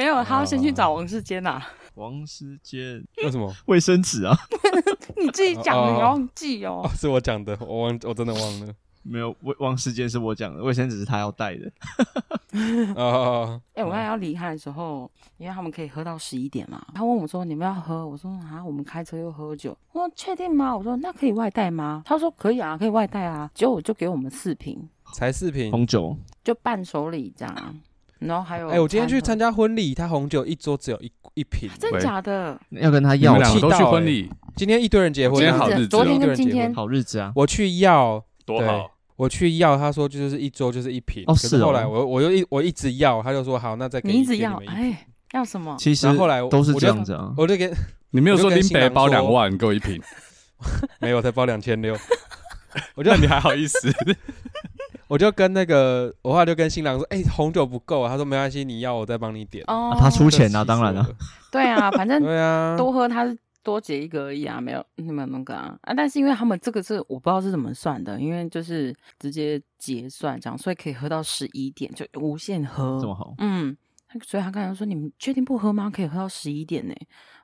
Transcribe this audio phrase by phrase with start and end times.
[0.00, 1.62] 没有，他要先去找王世坚呐。
[1.94, 3.54] 王世坚 为什么？
[3.66, 4.34] 卫生纸啊？
[5.20, 6.88] 你自己讲的，你忘记哦。
[6.96, 8.74] 是我讲的，我忘，我真的忘了。
[9.02, 11.70] 没有，卫王世坚是我讲的，卫生纸是他要带的。
[12.96, 16.82] 哦，哎，我刚才要离开的时候，因为他们可以喝到十一点嘛。
[16.94, 27.80] 他问我说：“你们要喝？”我说：“啊，我们开车又喝酒。”我说：“确定吗？”我说：“那可以外带吗？”他说：“可以啊，可以外带啊。”结果就给我们四瓶，才四瓶红酒，就伴手礼这样。
[28.20, 32.58] 然后还有，哎，我今天去参加婚礼，他红酒一桌只有一一瓶，真假的？
[32.70, 33.36] 要跟他要。
[33.36, 37.32] 两个都去婚礼，今天一堆人结婚，今天好日子，昨天跟今天好日子啊！
[37.34, 38.90] 我去要多好。
[39.16, 41.22] 我去要，他说就是一桌就是一瓶。
[41.26, 41.62] 哦，是。
[41.62, 45.76] 后来我我又一我一直要，他就说好，那再给你一直要，哎，要什么？
[45.78, 47.32] 其实后来都是这样子啊。
[47.36, 47.70] 我就给
[48.12, 50.00] 你没有说林北包两万，给我一瓶，
[51.00, 51.94] 没有，才包两千六。
[52.94, 53.92] 我觉得你还好意思。
[55.10, 59.62] 我就跟那个，我后来就跟新郎说，哎，红酒不够，他说没关系，你要我再帮你点。
[59.66, 61.06] 哦，他出钱啊，当然了。
[61.52, 63.36] 对啊，反正对啊，多喝他是。
[63.62, 65.92] 多结一个而已啊，没有，没有那个啊啊！
[65.92, 72.98] 但是因为他们这个是我不知道是怎么算的，因为就是直接结算这样，所以可以喝到十一点，就无限喝。
[72.98, 73.34] 这么好？
[73.36, 73.76] 嗯，
[74.24, 75.90] 所以他刚才说，你们确定不喝吗？
[75.94, 76.94] 可以喝到十一点呢。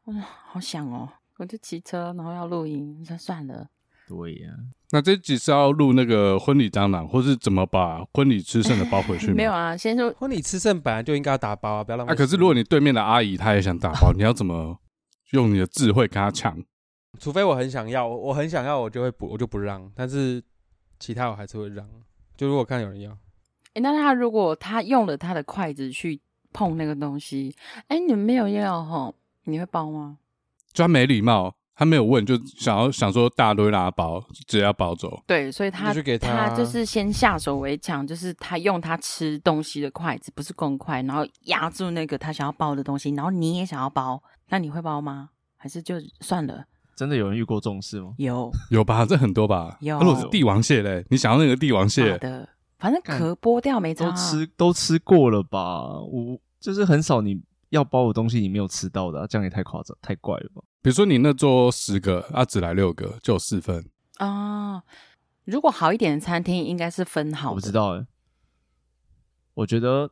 [0.05, 3.69] 我说好想哦，我就骑车，然后要录音，那算了。
[4.07, 4.59] 对呀、啊，
[4.93, 9.33] 那这集是要录那个婚礼蟑螂，或是怎么把婚礼吃剩的包回去？
[9.35, 12.13] 没有啊，先说婚礼吃剩本来就应该要打包啊，不要浪费。
[12.13, 14.79] 啊，可是如果你对面的阿姨她也想打包，你要怎么？
[15.33, 16.57] 用你的智慧跟她抢，
[17.19, 19.91] 除非我很想要，我很想要，我就会不，我就不让。
[19.93, 20.41] 但是
[21.01, 21.85] 其他我还是会让。
[22.37, 26.21] 就如果看有人要，哎、欸，那他如果他用了他的筷子去
[26.53, 27.53] 碰那个东西，
[27.89, 29.13] 哎、欸，你们没有要吼，
[29.45, 30.19] 你会包吗？
[30.73, 35.23] 就他没礼貌，他没有问，就想要想说大家都会让他包，直接要包走。
[35.27, 44.23] 对，所以他就给他，他就是先下手为强，就是他用他吃东西的筷子，不是公筷，然后压住那个他想要包的东西，然后你也想要包。
[44.49, 45.29] 那你会包吗？
[45.59, 46.65] 还是就算了？
[46.97, 48.15] 真的有人遇过这种事吗？
[48.17, 49.77] 有 有吧，这很多吧。
[49.81, 55.93] 有，如果是帝王蟹嘞，你想要那个帝王蟹的，反正壳剥掉没差，都吃都吃过了吧？
[56.01, 60.63] 我就是很少你要包的东西你没有吃到的、啊，这样也太夸张太怪了吧？
[60.87, 63.85] 比如说你那桌十个啊，只来六个，就有四份
[64.19, 64.81] 啊。
[65.45, 67.51] 如果好一点的餐厅，应该是分好。
[67.51, 68.07] 我不知道哎、欸，
[69.55, 70.09] 我觉得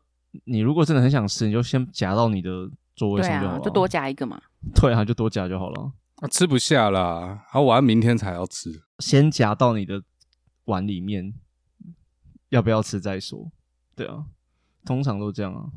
[0.46, 2.68] 你如果真的很想吃，你就先夹到你的。
[2.96, 4.40] 座位上就好了，啊，就多夹一个嘛。
[4.74, 5.92] 对啊，就多夹就好了。
[6.16, 8.82] 啊，吃不下啦，好，我要明天才要吃。
[8.98, 10.02] 先夹到你的
[10.64, 11.34] 碗里面，
[12.48, 13.50] 要不要吃再说。
[13.94, 14.26] 对啊，
[14.84, 15.70] 通常都这样啊。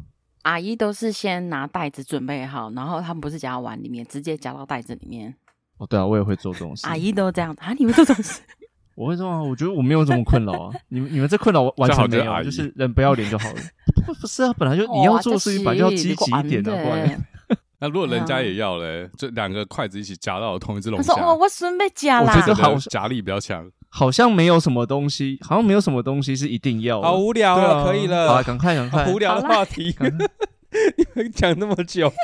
[0.47, 5.35] 阿姨都是先拿袋子准备好，然后他们不是夹到碗里面，直接夹到袋子里面。
[5.77, 6.87] 哦，对啊，我也会做这种事。
[6.87, 7.73] 阿姨都这样啊？
[7.77, 8.41] 你们做这种事？
[8.95, 9.43] 我会做啊？
[9.43, 10.73] 我觉得我没有这么困扰啊。
[10.87, 13.55] 你们你们这困扰完全没有，就是人不要脸就好了。
[14.05, 16.71] 不不是啊，本来就你要做事情，本来就要积极一点的。
[16.71, 17.21] 不然，
[17.79, 21.13] 那如果人家也要嘞，就两个筷子一起夹到同一只龙虾。
[21.13, 27.01] 他说：“哦，我准备夹啦。”我觉得好夹力比较强，好像没有什么东西，好像没有什么东西是一定要。
[27.01, 27.83] 好无聊啊！
[27.83, 29.11] 可以了，好，赶快赶快。
[29.11, 29.95] 无聊的话题，
[30.97, 32.11] 你们讲那么久。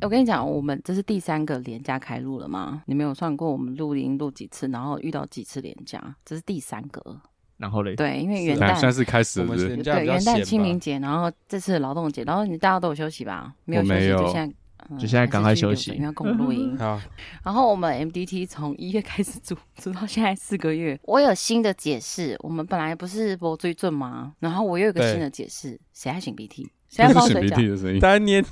[0.00, 2.82] 我跟你讲，我们这是第三个连假开录了吗？
[2.86, 7.20] 你没有算过我们录音录几次，然后遇到几次连假，这是第三个。
[7.56, 13.52] 然后嘞，对，因为元旦算是开始对，元旦、清明节，然后这次劳动节，然后你大家都有休息吧？
[13.64, 14.54] 没有休息，就现在，
[14.98, 16.76] 就现在赶快休息，因为跟我录音。
[16.78, 17.00] 好，
[17.44, 22.36] 然后我们 MDT 从一月开始组，组到现在四个月，我有新的解释。
[22.40, 24.34] 我们本来不是播追准吗？
[24.40, 26.70] 然后我又有个新的解释，谁爱擤鼻涕？
[26.88, 28.00] 谁爱放水擤的声音？
[28.00, 28.42] 他捏，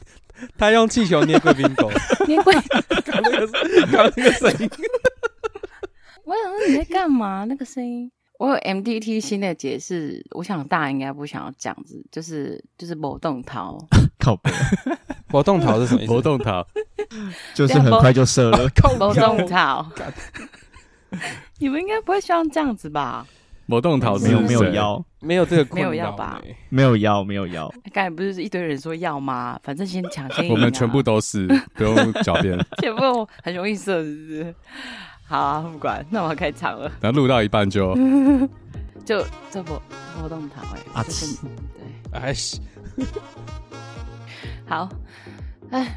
[0.59, 1.91] 他用气球捏贵宾狗，
[2.27, 3.47] 捏贵，搞那个，
[3.91, 4.71] 搞那个声音。
[6.25, 7.45] 我想说你在干嘛？
[7.45, 8.11] 那个声音。
[8.39, 13.79] 我有 MDT 新的解释，我想大家应该不想要这样子，就是就是某动 桃，
[14.19, 14.51] 靠北，
[15.29, 16.13] 搏动桃是什么意思？
[16.13, 16.67] 搏动桃。
[17.55, 19.87] 就是很快就射了，搏 动桃，
[21.59, 23.25] 你们应该不会希望这样子吧？
[23.69, 26.41] 搏动桃没有没有腰，没有这个没有腰吧？
[26.69, 29.59] 没有腰没有腰，刚才不是一堆人说要吗？
[29.63, 34.55] 反正先抢先，我们全部都是不用狡辩，全部很容易射，是不是？
[35.29, 36.91] 好啊，不管，那我要开场了。
[37.01, 37.95] 然后录到一半就
[39.05, 39.75] 就这不
[40.21, 40.63] 活动台
[40.95, 42.61] 哎，啊，对，哎西，
[44.69, 44.89] 好，
[45.71, 45.97] 哎，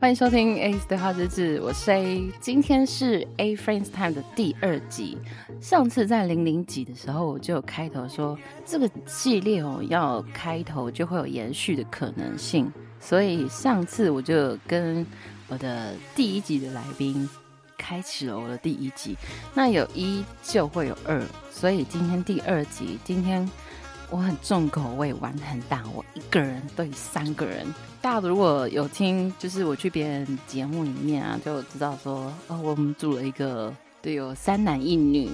[0.00, 5.16] 欢迎收听 A 的话日志，我是 A，今天是 A Friends Time 的第二集。
[5.60, 8.36] 上次在零零集的时候，我就有开头说
[8.66, 12.68] 这个系列哦，要开头就会有延续的可能性，
[12.98, 15.06] 所以上次我就跟
[15.46, 17.28] 我的第一集的来宾。
[17.78, 19.16] 开启了我的第一集，
[19.54, 23.48] 那有一就会有二，所以今天第二集，今天
[24.10, 27.64] 我很重口味，玩很大，我一个人对三个人，
[28.02, 33.72] 大家如果有听，就是我去别人节目里面啊，就知道说，哦，我们组了一个，
[34.02, 35.30] 对，有三男一女。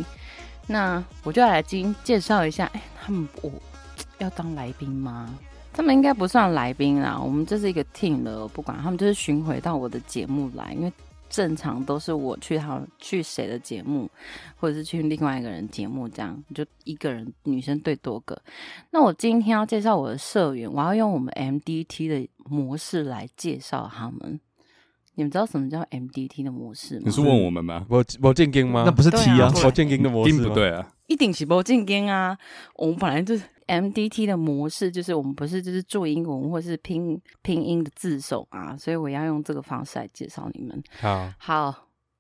[0.67, 3.50] 那我就来今介绍一下，哎，他们我
[4.19, 5.34] 要当来宾吗？
[5.72, 10.93] 他们应该不算来宾啦，我们这是一个 team 的，不管他们就是巡回到我的节目来，因为。
[11.28, 14.08] 正常都是我去他去谁的节目，
[14.56, 18.40] 或者是去另外一个人节目，这样就一个人女生对多个。
[18.90, 24.40] 那我今天要介绍我的社员，我要用我们 MDT 的模式来介绍他们。
[25.19, 27.02] 你们知道什么叫 MDT 的模式吗？
[27.06, 27.87] 你是问我们吗？
[27.88, 28.82] 我我进京吗？
[28.84, 32.37] 那不是 T 啊，我进京的模式不对啊，一定是我进京啊。
[32.75, 40.82] 我们本来就是 MDT 的模式，就是我们不是就是注英文或是拼拼音的字首啊，所以我要用这个方式来介绍你们。
[41.00, 41.74] 好，好，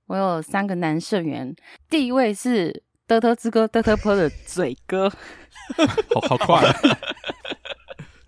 [0.06, 1.54] 我有三个男社员，
[1.88, 5.08] 第一位是德特之歌德特坡的嘴哥，
[6.14, 6.62] 好好快。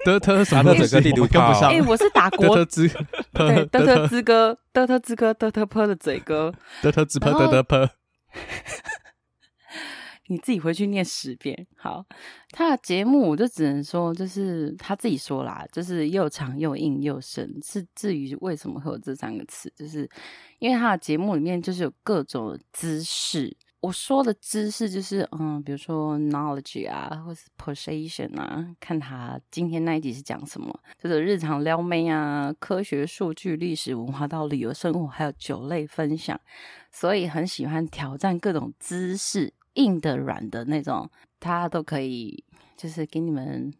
[0.04, 0.72] 德特什么？
[0.76, 1.70] 整个地图跟不上。
[1.70, 2.88] 哎，我是打 国德特之
[3.32, 7.90] 对德特之歌德特之歌德特坡的嘴哥，德特之坡德特坡。
[10.28, 11.66] 你自己回去念十遍。
[11.76, 12.04] 好，
[12.50, 17.52] 他的节目我就只能说，就是他自己说啦，就是又长又硬又深。
[17.64, 20.08] 是至于为什么会有这三个词，就是
[20.58, 23.56] 因为他的节目里面就是有各种姿势。
[23.80, 36.40] 我说的知识就是，嗯，比如说 knowledge 啊，或是 perception 啊，看他今天那一集是讲什么，就是日常撩妹啊，科学数据、历史文化到旅游生活，还有酒类分享，
[36.90, 41.10] 所以很喜欢挑战各种姿势，硬的、软的那种，
[41.40, 42.44] 他都可以，
[42.76, 43.72] 就是给你们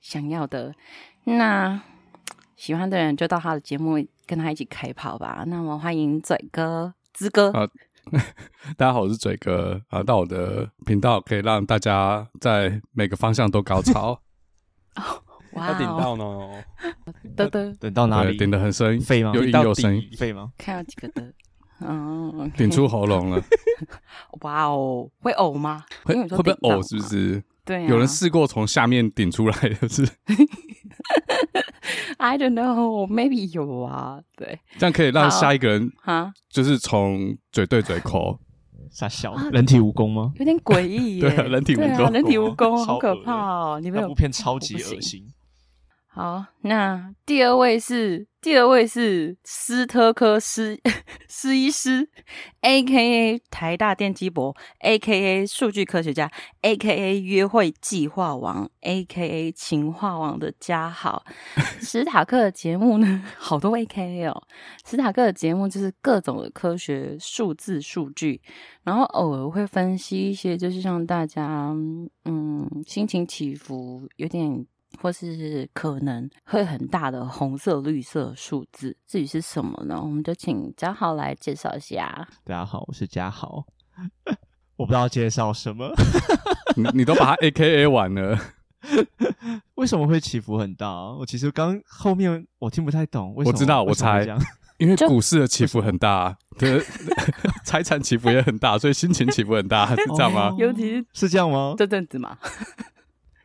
[0.00, 0.74] 想要的。
[1.24, 1.82] 那
[2.56, 5.44] 喜欢的人就到他的节目跟他一起开跑吧。
[5.46, 7.50] 那么欢迎嘴哥、之哥。
[7.52, 7.68] 啊
[8.76, 10.02] 大家好，我是嘴哥啊！
[10.02, 14.20] 到我的频道可以让大家在每个方向都高潮。
[14.96, 15.22] 哦，
[15.52, 15.68] 哇！
[15.68, 16.64] 要顶到呢？
[17.36, 18.36] 得得，顶到哪里？
[18.36, 19.30] 顶得很深，肺吗？
[19.32, 20.52] 有硬有深，肺吗？
[20.58, 21.32] 看到几个的？
[21.86, 23.42] 嗯，顶出喉咙了。
[24.42, 25.84] 哇哦，会呕吗？
[26.04, 26.88] 会会不会呕？
[26.88, 27.42] 是不是？
[27.64, 30.08] 对，有人试过从下面顶出来，就是。
[32.18, 38.38] I don't know, maybe 有啊，对，这样可以让下一个人哈，就是从嘴对嘴抠，
[38.90, 40.32] 傻笑，人体蜈蚣吗？
[40.36, 45.26] 有点诡异耶，对，人体蜈蚣，人体蜈蚣好可怕哦，你们有部片超级恶心。
[46.14, 50.78] 好，那第二位是第二位是斯特科斯
[51.26, 52.06] 斯医师
[52.60, 56.30] ，A K A 台大电机博，A K A 数据科学家
[56.60, 61.24] ，A K A 约会计划王，A K A 情话王的加号。
[61.80, 64.42] 史塔克的节目呢，好多 A K A 哦。
[64.84, 68.42] 史塔克的节目就是各种的科学数字数据，
[68.82, 71.74] 然后偶尔会分析一些，就是让大家
[72.26, 74.66] 嗯心情起伏有点。
[75.00, 80.00] 或是可能会很大的红色、绿色数字，至于是什么呢？
[80.00, 82.26] 我们就请嘉豪来介绍一下。
[82.44, 83.64] 大家好，我是嘉豪。
[84.76, 85.92] 我不知道介绍什么，
[86.76, 88.38] 你你都把它 AKA 完了，
[89.74, 90.90] 为什么会起伏很大？
[91.12, 93.34] 我其实刚后面我听不太懂。
[93.34, 93.52] 为什么？
[93.52, 94.26] 我知道，我猜，
[94.78, 96.82] 因为股市的起伏很大，对，
[97.64, 100.52] 财产起伏也很大，所以心情起伏很大，是这样吗？
[100.58, 101.74] 尤其是是这样吗？
[101.76, 102.36] 这阵子吗？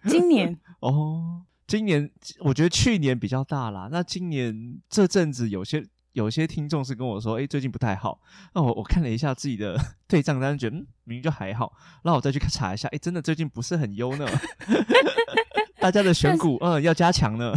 [0.07, 0.57] 今年。
[0.79, 2.09] 哦，今年
[2.39, 3.89] 我觉得去年比较大啦。
[3.91, 8.19] 那今年这阵子有些有些听众是跟我说，哎、欸，最近不太好。
[8.54, 11.73] 那我我看了一下自己的 对账单，觉得嗯，明明就还好。
[12.04, 14.28] 那我再去查一下，哎、欸，真的最近不是很优呢。
[15.80, 17.54] 大家的选股，嗯，要加强呢。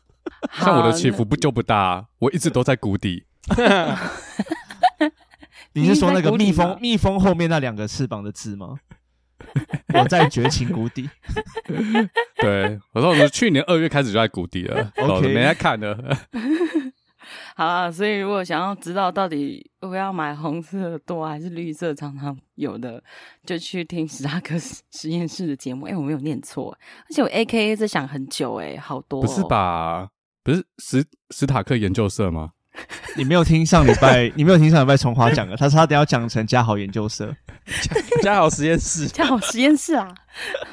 [0.60, 3.24] 像我的起伏不就不大，我一直都在谷底。
[5.74, 8.78] 你是说那个蜜蜂蜜蜂后面那两个翅膀的字吗？
[9.94, 11.08] 我在绝情谷底。
[12.40, 15.96] 对，我说我们去年二月开始就在谷底了， OK，没在看了。
[17.54, 23.02] 好啊，所以如果想要知道到底我要买红色的多还是绿色常常有的，
[23.44, 25.86] 就去听史塔克实验室的节目。
[25.86, 26.76] 哎、欸，我没有念错，
[27.08, 29.22] 而且我 AKA 在想很久、欸，哎，好多、哦。
[29.22, 30.08] 不是吧？
[30.42, 32.52] 不是史史塔克研究社吗？
[33.16, 37.34] 你没有听上礼拜，你没有听上礼拜从华讲的，他说他等下讲成嘉豪研究社，
[38.22, 40.14] 嘉豪实验室，嘉豪实验室啊。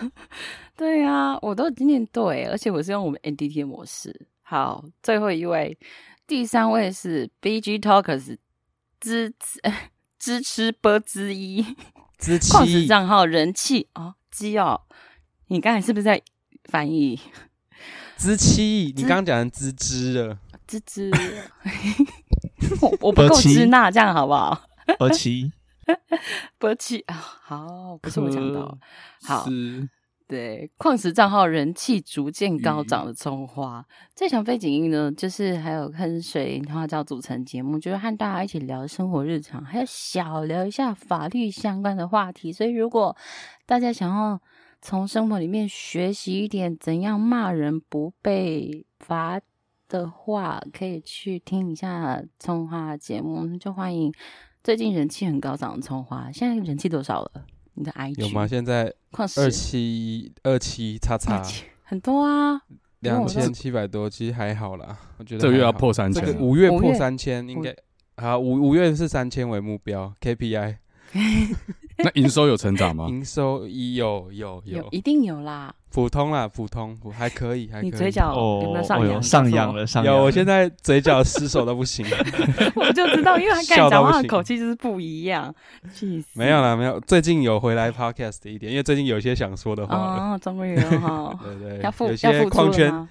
[0.77, 4.27] 对啊，我都今年对，而且我是用我们 NDT 的模式。
[4.41, 5.77] 好，最后一位，
[6.27, 8.37] 第三位是 BG Talkers
[8.99, 9.33] 支
[10.19, 11.65] 支持波之一，
[12.19, 14.81] 支持矿石账号人气哦，基哦，
[15.47, 16.21] 你刚才是不是在
[16.65, 17.19] 翻译？
[18.17, 20.37] 支七，你刚刚讲成支支了。
[20.67, 21.11] 吱吱，
[22.81, 24.61] 我我不够支那，这样好不好？
[24.99, 25.51] 波奇，
[26.59, 28.77] 波奇啊，好，不是我讲到，
[29.23, 29.45] 好，
[30.27, 42.51] 对，矿石账号人气逐渐高涨的葱花，这场背景音呢，就是还有跟水莲花椒组成节目，就是和大家一起聊生活日常，还有小聊一下法律相关的话题。
[42.51, 43.15] 所以，如果
[43.67, 44.41] 大家想要
[44.81, 49.39] 从生活里面学习一点怎样骂人不被罚
[49.87, 54.13] 的话，可以去听一下葱花节目，就欢迎
[54.63, 56.31] 最近人气很高涨的葱花。
[56.31, 57.31] 现在人气多少了？
[57.75, 58.47] 你的 IG 有吗？
[58.47, 58.93] 现在
[59.37, 61.43] 二七二七叉叉
[61.83, 62.61] 很多啊，
[63.01, 64.97] 两千七百多，其实还好啦。
[65.17, 67.75] 我觉得这个月要破三千，五月破三千应该
[68.17, 68.39] 好。
[68.39, 70.77] 五五月是三千为目标 KPI。
[72.03, 73.07] 那营收有成长吗？
[73.07, 75.73] 营收有有有，一定有啦。
[75.91, 77.89] 普通啦，普通还可以，还可以。
[77.89, 79.23] 你嘴角有没有上扬？
[79.23, 80.13] 上扬了，上扬。
[80.13, 82.05] 有，我现在嘴角失手都不行。
[82.75, 85.55] 我就知道，因为他刚才讲话的口气就是不一样。
[85.93, 86.27] 气死！
[86.37, 86.99] 没有啦，没有。
[87.01, 89.95] 最近有回来 podcast 一点，因为最近有一些想说的话。
[89.95, 91.33] 哦，终于有 哈。
[91.41, 93.07] 对对，要付有些矿圈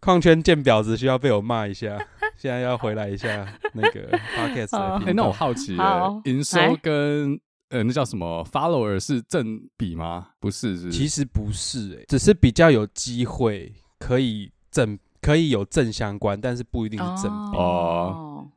[0.00, 1.96] 矿圈见婊子需要被我骂一下，
[2.36, 4.76] 现在要回来一下那个 podcast。
[5.06, 5.76] 哎，那我好奇，
[6.24, 7.38] 营收跟。
[7.70, 10.28] 呃，那叫什么？follower 是正比吗？
[10.38, 18.48] 不是，是，其实不是、欸，只是比较有机会可以正，可以有正相关，但是不一定是正比哦。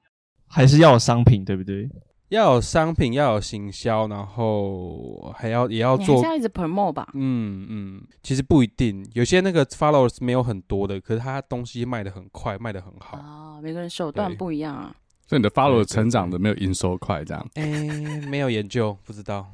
[0.47, 1.89] 还是要有商品，对不对？
[2.29, 7.07] 要有商品，要有行销，然后还要也要做，你还是要一直 promote 吧。
[7.15, 13.59] 嗯嗯，其实不一定，有些那个 followers 没有很多的，可是他东西卖的很快，卖的很好。
[13.63, 14.95] 每个人手段不一样啊。
[15.29, 17.49] 所以你的 follower 成长的没有营收快，这样？
[17.53, 19.47] 哎、欸，没有研究，不知道。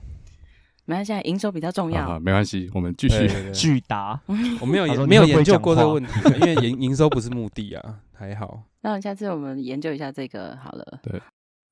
[0.86, 2.02] 没关系，营收比较重要。
[2.12, 3.28] 啊、没关系，我们继续。
[3.52, 4.18] 巨答，
[4.62, 8.64] 我没有研 没有研究过这个问题，因为营营收不是目的啊，还好。
[8.80, 11.00] 那下次我们研究一下这个好了。
[11.04, 11.22] 对，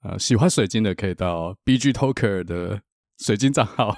[0.01, 2.81] 呃，喜欢水晶的可以到 BG Talker 的
[3.19, 3.95] 水晶账号。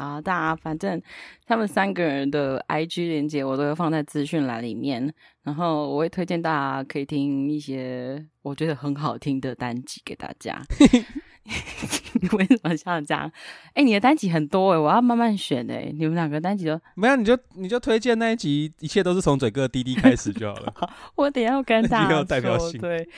[0.00, 1.00] 啊，大家反正
[1.46, 10.60] 他们三个人的 IG 链接我都会放在资讯栏里面，然后我会推荐大家可以听一些我觉得很好听的单集给大家。
[12.20, 13.30] 你为什么像这样？
[13.68, 15.92] 哎、欸，你的单集很多哎、欸，我要慢慢选哎、欸。
[15.96, 20.74] 你们两个单集都没有，你就你就推荐那一集，一切都是从嘴哥滴滴开始就好了。
[21.16, 23.08] 我等一下要跟大家 有代表性对。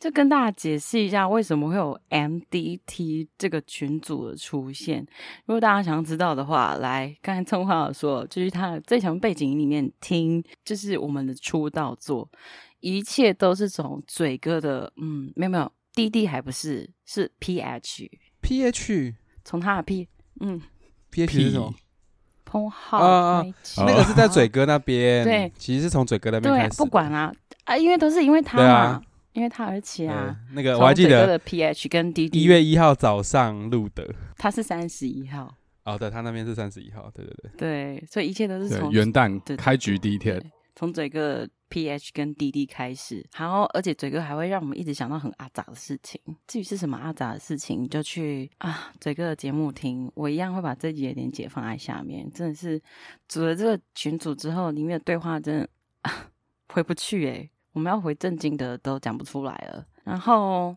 [0.00, 5.04] 就跟大家解释一下为什么会有 MDT 这个群组的出现。
[5.46, 12.30] 如果大家想要知道的话，来刚才葱花有说，就是他的这场背景里面听，就是我们的出道作，
[12.78, 18.08] 一切都是从嘴哥的，嗯，没有没有，滴滴还不是，是 PH
[18.40, 19.14] PH，
[19.44, 20.06] 从他的 P，
[20.38, 20.62] 嗯
[21.10, 21.74] ，PH 是什么
[22.46, 23.44] ？PO 号啊，
[23.78, 29.02] 那个是在嘴哥那边，对，其实是从嘴哥那边开始，不管啊啊，因为都是因为他嘛。
[29.34, 40.40] 因为他而起啊，那个我还记得的 PH 跟滴滴一月一号早上录的，他是三十一号哦，对，他那边是三十一号，对对对，对，所以一切都是从元旦开局第一天，
[40.78, 52.80] 从嘴哥 PH 跟滴滴开始，然后而且嘴哥还会让我们一直想到很阿杂的事情，至于是什么阿杂的事情，就去啊嘴哥的节目听，我一样会把这集的链接放在下面，真的是
[53.26, 55.68] 组了这个群组之后，里面的对话真的、
[56.68, 59.84] 回不去诶、我们要回正经的都讲不出来了。
[60.04, 60.76] 然后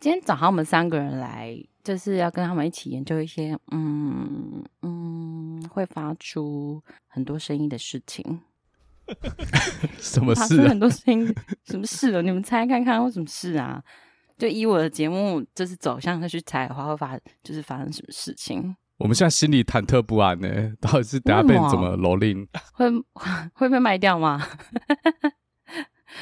[0.00, 1.54] 今天找他们三个人来，
[1.84, 8.40] 就是要跟他们一起研究一些嗯嗯会发出很多声音的事情。
[9.98, 10.68] 什么事、啊？
[10.68, 12.22] 很多声音，什么事了？
[12.22, 13.82] 你们猜看看，为什么事啊？
[14.38, 18.74] 就以我的节目就是走向再去猜的话，会发就是发生什么事情？
[18.98, 20.48] 我们现在心里忐忑不安呢，
[20.80, 22.46] 到底是等下被怎么蹂躏？
[22.72, 22.88] 会
[23.54, 24.40] 会被卖掉吗？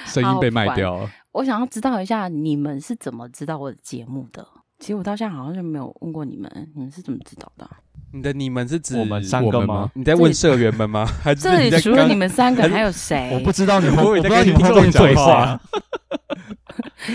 [0.06, 1.10] 声音被卖掉了。
[1.32, 4.46] 我想要知道一下，你们是怎么知道我的节目的？
[4.80, 7.68] 其实我到现在好像就没有问过你们，你们是怎么知道的？
[8.12, 9.88] 你的你们是指我们三个吗？
[9.94, 11.04] 你在问社员们吗？
[11.04, 13.30] 还是这里除了你们三个还有谁？
[13.32, 15.14] 我不知道你们，我不知道你们后面坐谁。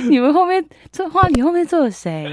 [0.09, 2.31] 你们后面这话，你后面坐了谁？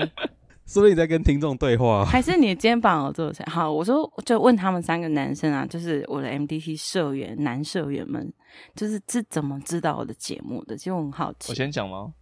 [0.66, 2.04] 是不是你在跟听众对话？
[2.04, 3.44] 还是你的肩膀有坐谁？
[3.46, 8.32] 好，我说就问他们三个男生啊，就是我的 MDT 社员男社员们，
[8.76, 10.76] 就是是怎么知道我的节目的？
[10.76, 11.50] 就很好奇。
[11.50, 12.12] 我先讲吗？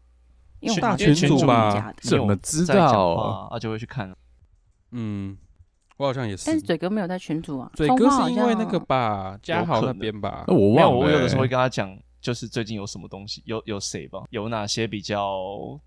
[0.61, 1.93] 因为大群主吧？
[2.01, 3.49] 怎么知道？
[3.51, 4.15] 啊，就会去看。
[4.93, 5.37] 嗯，
[5.97, 6.45] 我好像也是。
[6.47, 7.71] 但是嘴哥没有在群组啊。
[7.75, 10.45] 嘴哥是因为那个吧，嘉豪那边吧。
[10.47, 10.97] 那我忘了。
[10.99, 15.81] 我有的时候会跟他讲，就是最近有什么东西，有有谁吧，有哪些比较。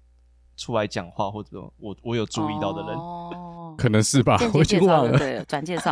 [0.56, 4.38] 出来讲话，或者我我有注意到的人，哦、可能是吧。
[4.54, 5.92] 我介绍的对，转介绍。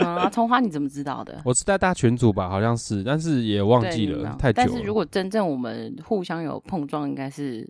[0.00, 1.40] 啊， 葱花你怎么知道的？
[1.44, 4.66] 我是在大群组吧，好像是，但是也忘记了，太久了。
[4.66, 7.64] 但是如果真正我们互相有碰撞，应该是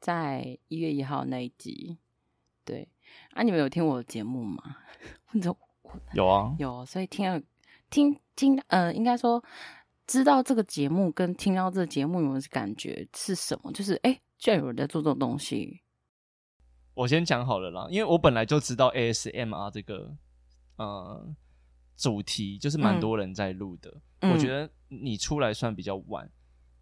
[0.00, 1.98] 在一月一号那一集。
[2.64, 2.88] 对
[3.30, 4.76] 啊，你们有听我的节目吗？
[6.14, 7.40] 有啊， 有，所以听了
[7.90, 9.42] 听听，呃，应该说
[10.06, 13.70] 知道这个节目跟听到这个节目有没有感觉是什么？
[13.72, 15.80] 就是哎，居然有人在做这种东西。
[16.94, 20.16] 我先讲好了啦，因为我本来就知道 ASMR 这个
[20.76, 21.36] 呃
[21.96, 24.00] 主题，就是蛮多人在录的。
[24.20, 26.28] 嗯、我觉得你出来算比较晚。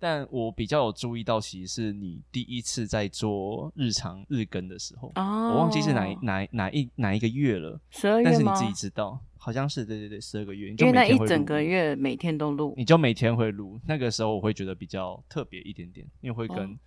[0.05, 8.31] 但我比较有注意到，其实是你第一次在做日常日更的时候，哦、我忘记是哪一哪哪一哪一个月了，十二月吗？
[8.31, 13.81] 但是你自己知道，好像是对对对，十二个月，因为那一整个月每天都录，你就每天会录。
[13.87, 16.79] 那个时候我会觉得比较特别一点点，因为会跟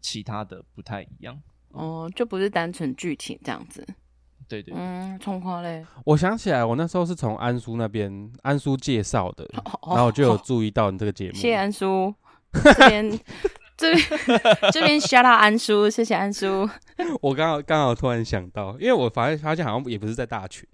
[0.00, 1.40] 其他的不太一样。
[1.68, 3.86] 哦，就不是单纯剧情这样子。
[4.48, 5.86] 对对，嗯，葱花嘞。
[6.04, 9.44] 我想起来，我那时候是从安叔那边安叔介绍的，
[9.82, 11.34] 哦、然后我就有注意到你这个节目。
[11.34, 12.12] 谢谢安叔。
[12.62, 13.20] 这边
[13.76, 14.06] 这边
[14.72, 16.68] 这边 shout out 安叔，谢谢安叔。
[17.20, 20.66] 我刚好刚好突然想到，因为我发现发现好像也不是在大群，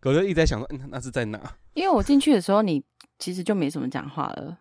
[0.00, 1.40] 可是一直在想说，嗯，那是在哪？
[1.74, 2.82] 因为我进去的时候，你
[3.18, 4.58] 其实就没什么讲话了。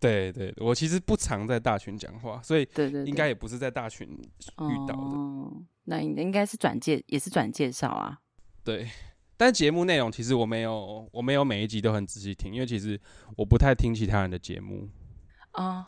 [0.00, 5.16] 对对，我其实不常在大群讲话，所以对对，应该也不是在大群遇到的。
[5.16, 5.52] 哦，
[5.84, 8.18] 那应该是转介，也是转介绍啊。
[8.62, 8.88] 对，
[9.36, 13.00] 但节目内容其实我没有，我没有每一集都很仔细听，因为其实
[13.36, 14.88] 我不太听其他人的节目。
[15.58, 15.86] 啊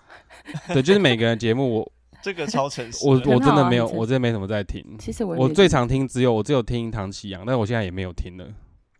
[0.66, 0.74] ，oh.
[0.74, 4.84] 对，就是每个人节目，我 这个超诚实，我我真的没有，我真的没什么在听。
[4.98, 8.44] 其实我我最常听只有我只有听唐綺阳，但我现在也没有听了。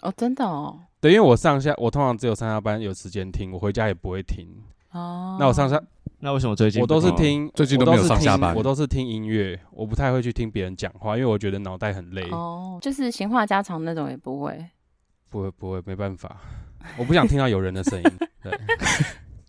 [0.01, 0.79] 哦，oh, 真的哦。
[1.01, 4.47] 对，因为我上下我通常只有上下班有时间听，我回家也不会听。
[4.93, 5.33] 哦。
[5.33, 5.41] Oh.
[5.41, 5.83] 那我上下
[6.21, 8.55] 那为什么最近我都是听最近都没有上下班？
[8.55, 12.23] 我都是听音乐，我不太会去听别人讲话，因为我觉得脑袋很累。
[12.31, 14.67] 哦，oh, 就是闲话家常那种也不会。
[15.31, 16.37] 不会不会，没办法，
[16.97, 18.11] 我不想听到有人的声音。
[18.43, 18.53] 对。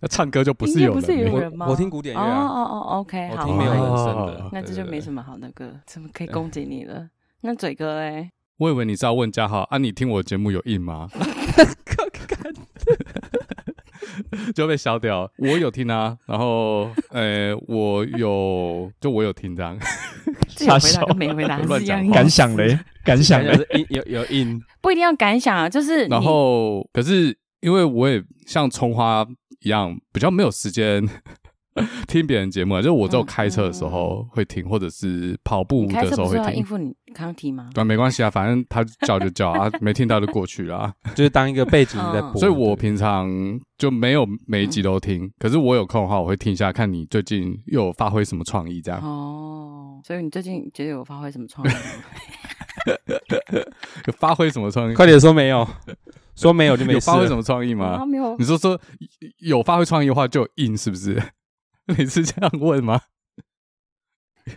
[0.02, 1.68] 那唱歌就不是有人，不是有人吗？
[1.70, 2.22] 我听古典乐。
[2.22, 3.46] 哦哦哦，OK，好。
[3.46, 7.08] 听没有人声的，那这就没什么好那个，怎么可以攻击你了？
[7.42, 8.32] 那嘴哥嘞？
[8.58, 11.08] 我以为你是要问嘉豪啊，你听我节目有印吗？
[14.56, 15.32] 就被消掉。
[15.38, 19.78] 我有听啊，然后呃，我有，就我有听这样。
[20.62, 22.10] 有回答 跟没回答是一样。
[22.10, 22.80] 感想嘞？
[23.04, 23.56] 感想嘞？
[23.90, 24.60] 有有印？
[24.82, 26.06] 不一定要感想啊，就是。
[26.08, 27.38] 然后，可是。
[27.62, 29.24] 因为我也像葱花
[29.62, 31.08] 一样，比较没有时间
[32.08, 36.56] 听别人节目，就是我只有开车的时候会听，或者是跑步的时候会听。
[36.56, 37.70] 应付你刚提吗？
[37.74, 42.38] 对，没关系啊，反正他叫就叫啊，没听到就过去了， 就是当一个背景在播。
[42.38, 43.30] 所以我平常
[43.78, 49.00] 就没有每一集都听，可是我有空的话，我会听一下，看你最近又有发挥什么创意这样。
[49.02, 51.72] 哦，所以你最近觉得有发挥什么创意？
[54.08, 54.94] 有 发挥什么创意？
[54.94, 55.66] 快点说没有。
[56.42, 57.00] 说没有就没有。
[57.00, 57.98] 发挥什么创意吗？
[58.02, 58.36] 啊、没有。
[58.38, 58.80] 你说说
[59.38, 61.22] 有发挥创意的话就硬是不是？
[61.98, 63.00] 你是这样问吗？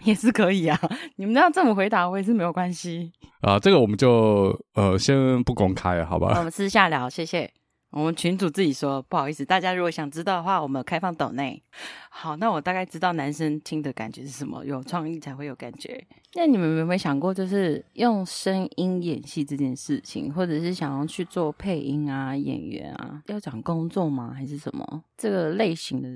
[0.04, 0.80] 也是可以啊，
[1.16, 3.12] 你们要这么回答我也是没有关系。
[3.42, 6.34] 啊，这个我们就呃先不公开了，好吧？
[6.38, 7.52] 我们私下聊，谢谢。
[7.94, 11.62] 我们群主自己说，不好意思，大家如果想知道的话，我们有开放抖内。
[12.10, 16.04] 好，那我大概知道男生听的感觉是什么，有创意才会有感觉。
[16.34, 24.34] 那你们有没有想过，就是用声音演戏这件事情，或者是想要去做配音啊、演员啊，要讲工作吗？
[24.36, 26.08] 还是什么这个类型的？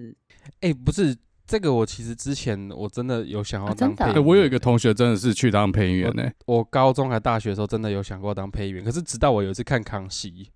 [0.60, 4.26] 哎、欸，不是这个，我其实之前我真的有想要当配音员、啊。
[4.26, 6.34] 我有一个同学真的是去当配音员呢、欸。
[6.46, 10.50] 我高中还大学的时候真的有想过当配音员，可是直到我有一次看康熙。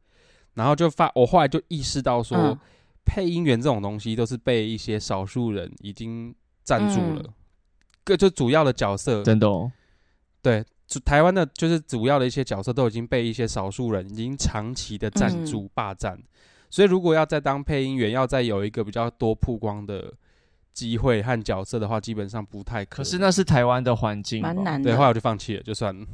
[0.55, 2.59] 然后就发，我后来就意识到说，嗯、
[3.05, 7.25] 配音员这种东西都是被一些少数人已经占住了，
[8.05, 9.71] 各、嗯、就主要的角色，真的哦，
[10.43, 10.65] 对，
[11.05, 16.25] 台湾的就是主要的一些角色都已经被一些少数人已经长期的占住、霸占，嗯、
[16.69, 20.13] 所以如果要再当配音员，要再有一个比较多曝光的
[20.73, 23.05] 机会和角色的话，基本上不太可能。
[23.05, 24.91] 可是那是台湾的环境，蛮难的。
[24.91, 26.07] 对，后来我就放弃了，就算了。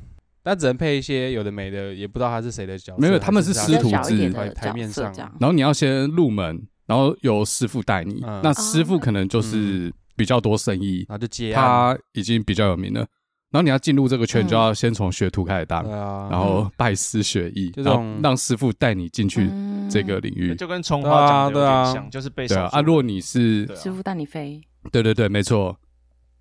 [0.49, 3.01] 他只能配一些有的没的，也不知道他是谁的角色。
[3.01, 5.13] 没有，他们是师徒制，台面上。
[5.39, 8.21] 然后你要先入门，然后由师傅带你。
[8.43, 11.53] 那师傅可能就是比较多生意，然后就接。
[11.53, 13.07] 他已经比较有名了。
[13.51, 15.83] 然后你要进入这个圈，就要先从学徒开始当，
[16.29, 19.51] 然后拜师学艺，然后让师傅带你进去
[19.89, 20.55] 这个领域。
[20.55, 22.47] 就跟葱花讲的有点像，就是被。
[22.47, 24.61] 对啊，啊，如果你是师傅带你飞。
[24.93, 25.75] 对对对，没错。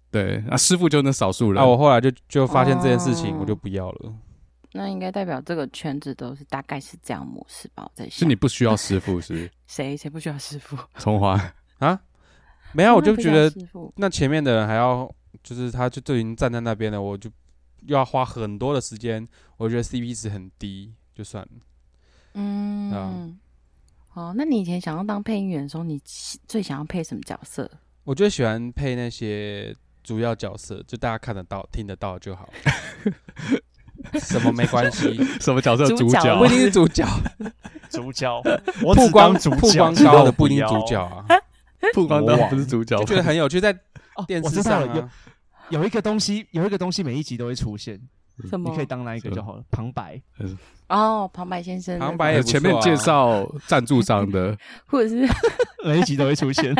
[0.09, 1.55] 对，那师傅就那少数人。
[1.61, 4.13] 那我后来就就发现这件事情，我就不要了。
[4.73, 7.83] 那应该代表这个圈子都是大概是这样模式吧？
[7.83, 9.49] 我在想，是你不需要师傅是？
[9.67, 10.77] 谁谁不需要师傅？
[10.97, 11.39] 葱花
[11.79, 11.99] 啊？
[12.73, 13.51] 没有，我就觉得
[13.95, 15.09] 那前面的人还要，
[15.41, 17.29] 就是他就就已经站在那边了，我就
[17.85, 21.49] 又要花很多的时间，我觉得 CP 值很低，就算了。
[22.33, 23.39] 嗯，嗯
[24.13, 25.99] 哦，那你以前想要当配音员的时候，你
[26.47, 27.69] 最想要配什么角色？
[28.03, 29.75] 我就喜欢配那些
[30.07, 32.47] 主要角色，就大家看得到、听得到就好。
[34.21, 35.21] 什么没关系？
[35.41, 35.75] 什么角。
[35.75, 35.85] 色？
[35.97, 36.39] 主角。
[36.39, 37.05] 不一定是主角，
[37.89, 38.41] 主角，
[38.81, 41.25] 曝光曝光高的不一定主角啊，
[41.93, 43.77] 曝光高不是主角，就觉得很有趣，在
[44.25, 45.09] 电视上有
[45.71, 47.99] 有一个东西，有一个东西每一集都会出现，
[48.49, 48.69] 什么？
[48.69, 50.21] 你可以当那一个就好了，旁白。
[50.87, 55.27] 哦，旁白先生，旁白 前面介绍赞助商的，或者是
[55.83, 56.73] 每一集都会出现，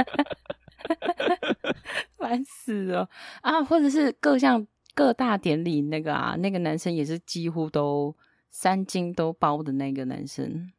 [2.28, 3.10] 烦死了
[3.42, 3.63] 啊！
[3.63, 8.13] 或者是各项各大典礼那个啊，那个男生也是几乎都
[8.50, 10.70] 三金都包的那个男生，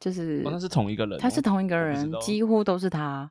[0.00, 3.30] 就是那是同一个人，他是同一个人，几乎都是他。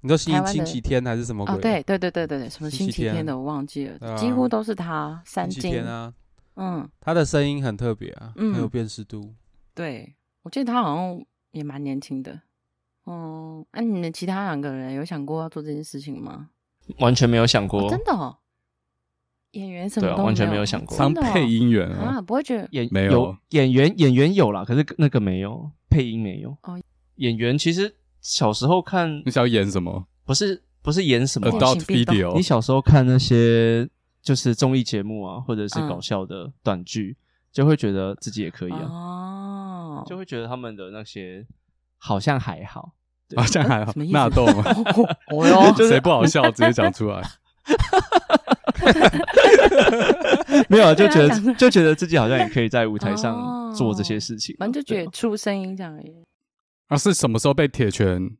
[0.00, 1.54] 你说星星期天还是什么鬼？
[1.54, 6.12] 哦，对对对对对对，什么星期天的我忘记了，几乎都是他三金啊。
[6.56, 9.32] 嗯，他的声音很特别啊，很有辨识度。
[9.74, 12.40] 对，我记得他好像也蛮年轻的。
[13.04, 16.50] 哦，那你们其他两个人有想过要做这件事情吗？
[16.98, 18.12] 完全没有想过，真的。
[18.12, 18.38] 哦。
[19.52, 23.36] 演员什么都完全没有想过，当配音员啊，不会觉得演没有。
[23.50, 26.50] 演员演员有啦，可是那个没有配音没有。
[26.62, 26.80] 哦，
[27.16, 30.06] 演员其实小时候看，你想要演什么？
[30.24, 31.48] 不是不是演什么。
[31.48, 33.88] Adult video，你小时候看那些。
[34.24, 37.20] 就是综艺节目啊，或者是搞笑的短剧，嗯、
[37.52, 41.46] 就会觉得自己也可以啊，哦、就会觉得他们的那些
[41.98, 42.94] 好像还好，
[43.36, 44.64] 好像还好，纳豆嘛，
[45.30, 47.22] 哦哟， 谁不好笑直接讲出来，
[50.68, 56.12] 没有啊，就觉得就觉得自己好像也可以在舞台上做这些事情，反正就觉得出声音这样而已。
[56.88, 58.30] 啊，是什么时候被铁拳？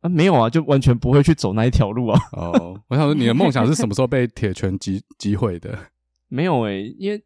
[0.00, 2.20] 啊，没有啊，就完全不会去走那一条路啊。
[2.32, 5.78] 哦，我想说，你的梦想是什么时候被铁拳击击毁的？
[6.28, 7.22] 没有诶、欸，因为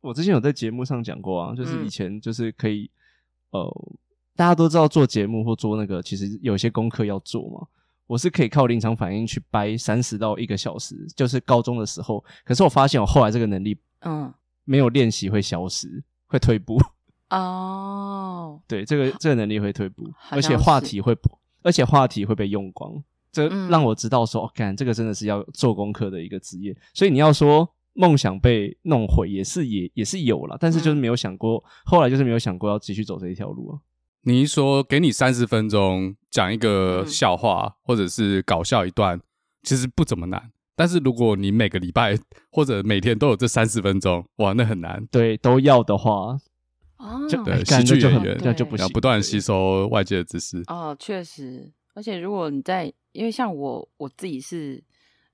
[0.00, 2.90] 我之前有在节目上讲过啊，就是以前就是可以，
[3.52, 3.88] 嗯、呃，
[4.40, 7.66] 大家都知道做节目或做那个，其实有些功课要做嘛。
[8.06, 12.24] 我是可以靠临场反应去掰三十到一个小时，就是高中的时候。
[12.42, 14.32] 可是我发现我后来这个能力，嗯，
[14.64, 16.80] 没有练习会消失，会退步。
[17.28, 21.14] 哦， 对，这个这个能力会退步，而且话题会。
[21.62, 22.90] 而且话题会被用光，
[23.30, 26.74] 这让我知道说，哦，干这个真的是要做功课的一个职业。
[26.94, 33.78] 所以你要说梦想被弄毁，也是也也是有了，但是就是没有想过，后来就是没有想过要继续走这一条路啊。
[34.22, 39.20] 你一说给你三十分钟讲一个笑话，或者是搞笑一段，
[39.62, 40.50] 其实不怎么难。
[40.76, 42.16] 但是如果你每个礼拜
[42.50, 45.06] 或者每天都有这三十分钟，哇，那很难。
[45.10, 46.38] 对，都要的话。
[46.98, 50.62] 哦，就对，喜剧演员这样就不行，不断吸收外界的知识。
[50.66, 54.82] 哦，确实，而且如果你在，因为像我我自己是，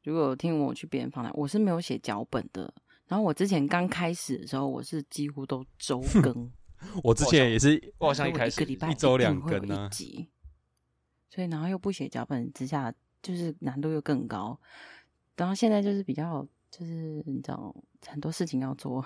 [0.04, 2.72] 如果听我去别人访谈，我是没有写脚本的。
[3.08, 6.50] 然后我之前刚开始的时候，我是几乎都周更。
[7.02, 9.88] 我之前也是，我好像一开始一个礼拜一周两更呢。
[11.28, 14.58] 所以然后又不写脚本之下，就是难度又更高。
[15.36, 17.74] 然后现在就是比较，就是你知道，
[18.06, 19.04] 很多事情要做，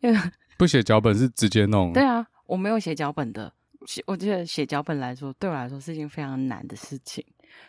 [0.00, 0.18] 因为。
[0.56, 1.92] 不写脚本是直接弄？
[1.92, 3.52] 对啊，我没有写脚本的。
[3.86, 7.24] 写，我觉得写脚本来说，对我来说是一件非常难的事情，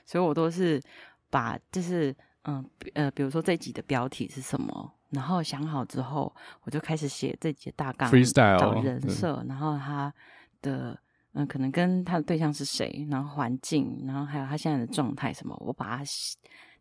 [0.08, 0.82] 所以我都是
[1.30, 10.14] 把就是嗯呃，比如说这集的标题是什么，然后想好之后，我就开始写这集的大纲，freestyle 找人设，然后他
[10.62, 10.98] 的
[11.34, 16.04] 嗯可能跟他的对象是谁，然后环境，然后还有他现在的状态什么，我把它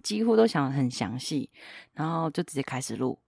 [0.02, 1.50] 几乎都想得很详细，
[1.94, 3.18] 然后就直接开始录。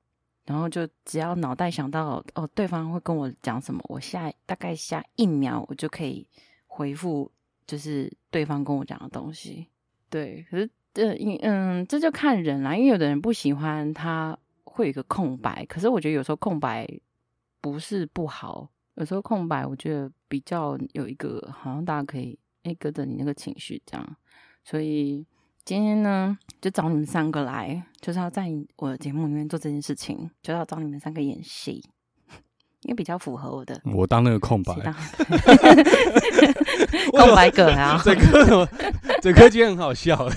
[0.47, 6.27] 然后就只要脑袋想到哦，对方会跟我讲什么，我下大概下一秒，我就可以
[6.67, 7.31] 回复，
[7.67, 9.69] 就是对方跟我讲的东西。
[10.09, 14.37] 对，可是这嗯嗯，这就看人啦，因为有的人不喜欢他
[14.73, 16.89] 会有一个空白，可是我觉得有时候空白
[17.61, 24.17] 不是不好，有时候空白我觉得比较有一个好像大家可以哎跟着你那个情绪这样，
[24.65, 25.27] 所以。
[25.63, 31.85] 今天呢，就找你们三个来，就是要在我的节目里面做这件事情，就要找你们三个演戏，
[32.83, 33.79] 因为比较符合我的。
[33.85, 34.73] 我当那个空白，
[37.13, 38.01] 空白梗啊！
[38.03, 38.67] 整个
[39.21, 40.35] 整个今天很好笑哎。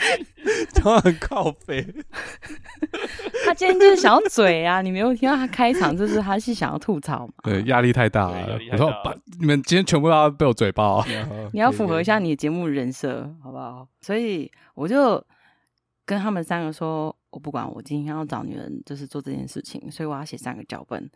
[0.74, 1.82] 他很靠北，
[3.44, 4.80] 他今天就是想要嘴啊！
[4.80, 7.32] 你没有听到他开场，就是他是想要吐槽嘛？
[7.42, 8.58] 对，压力太大了。
[8.72, 11.04] 我说把你们今天全部都要被我嘴爆，
[11.52, 13.86] 你要符合一下你的节目人设，好不好？
[14.00, 15.22] 所以我就
[16.06, 21.10] 跟他们三个说，我不管，我今天要找女人，就是做这件事情，所以我要写三个脚本。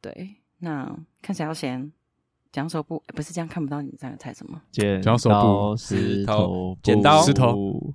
[0.00, 1.90] 对，那看谁要先
[2.52, 4.60] 讲手部，不是这样看不到你们三个猜什么？
[4.70, 5.16] 剪刀
[5.76, 7.94] 石头剪刀石头。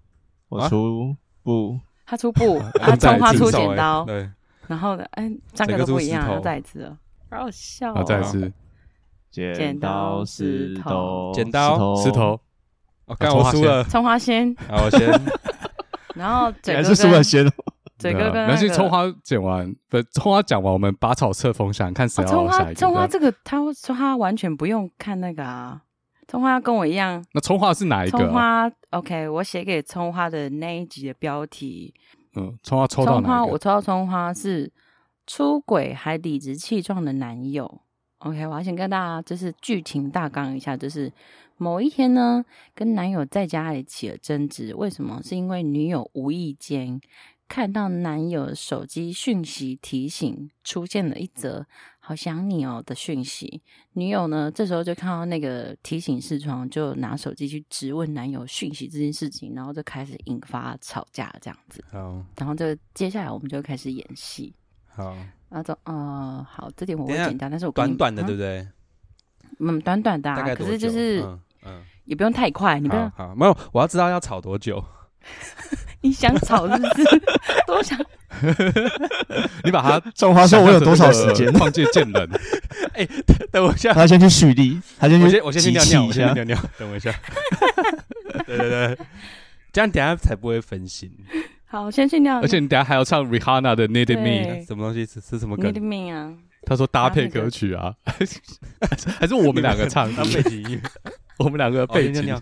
[0.53, 4.29] 我出布，他出布， 他从花出剪刀，对，
[4.67, 6.97] 然后呢，哎，三个都不一样，要再一次了，
[7.29, 8.53] 好好笑，再一次，
[9.31, 12.39] 剪刀石头，剪刀石头，
[13.05, 15.09] 我刚我输了，葱花先，好，我先，
[16.15, 17.45] 然后还是输了先，
[17.97, 22.57] 嘴哥跟没关系，葱花剪完，不，葱花讲完，我们拔草测风向，看谁要葱花。
[22.57, 22.75] 下一个。
[22.75, 25.81] 葱花这个，他说他完全不用看那个啊。
[26.27, 27.23] 葱花跟我一样。
[27.33, 28.17] 那葱花是哪一个？
[28.17, 31.93] 葱花，OK，我写给葱花的那一集的标题。
[32.35, 34.71] 嗯，葱花抽到哪花，我抽到葱花是
[35.27, 37.81] 出轨还理直气壮的男友。
[38.19, 41.11] OK，我要先跟大家就是剧情大纲一下，就是
[41.57, 45.21] 某一天呢，跟男友在家里起了争执，为什么？
[45.21, 46.99] 是因为女友无意间
[47.49, 51.67] 看到男友的手机讯息提醒出现了一则
[52.05, 53.61] “好想你哦”的讯息，
[53.93, 61.81] 女友呢这时候就看到那个提醒视窗，就拿手机去质问男友讯息这件事情，然后就开始引发吵架这样子。
[61.89, 64.53] 好，然后就接下来我们就开始演戏。
[64.87, 65.15] 好。
[65.55, 68.67] 那种呃，好，这点我会简单，但是我短短的，对不对？
[69.59, 71.21] 嗯，短短的，啊，可是就是，
[71.63, 74.83] 嗯，也不用太快，你不要，好，没有，我要知道要吵多久。
[76.01, 77.21] 你想吵是不是？
[77.65, 77.97] 多想？
[79.63, 81.51] 你把它葱花说，我有多少时间？
[81.53, 82.29] 放借见人。
[82.93, 83.07] 哎，
[83.51, 87.13] 等我一下，他先去蓄力，他先去，我先去尿尿，我先去尿尿，等我一下。
[88.45, 88.97] 对对对，
[89.71, 91.09] 这样等下才不会分心。
[91.65, 92.41] 好，我先去尿。
[92.41, 95.05] 而且你等下还要唱 Rihanna 的 Needed Me，什么东西？
[95.05, 96.33] 是是什么歌？Needed Me 啊。
[96.65, 97.93] 他说搭配歌曲啊，
[99.19, 100.81] 还是我们两个唱当背景音乐？
[101.37, 102.41] 我们两个背景。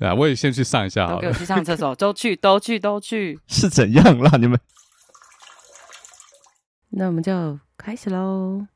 [0.00, 1.06] 对啊，我也先去上一下。
[1.06, 3.38] 都给我去上厕所，都去，都去，都去。
[3.46, 4.38] 是怎样啦？
[4.38, 4.58] 你们？
[6.88, 8.66] 那我们就开始喽。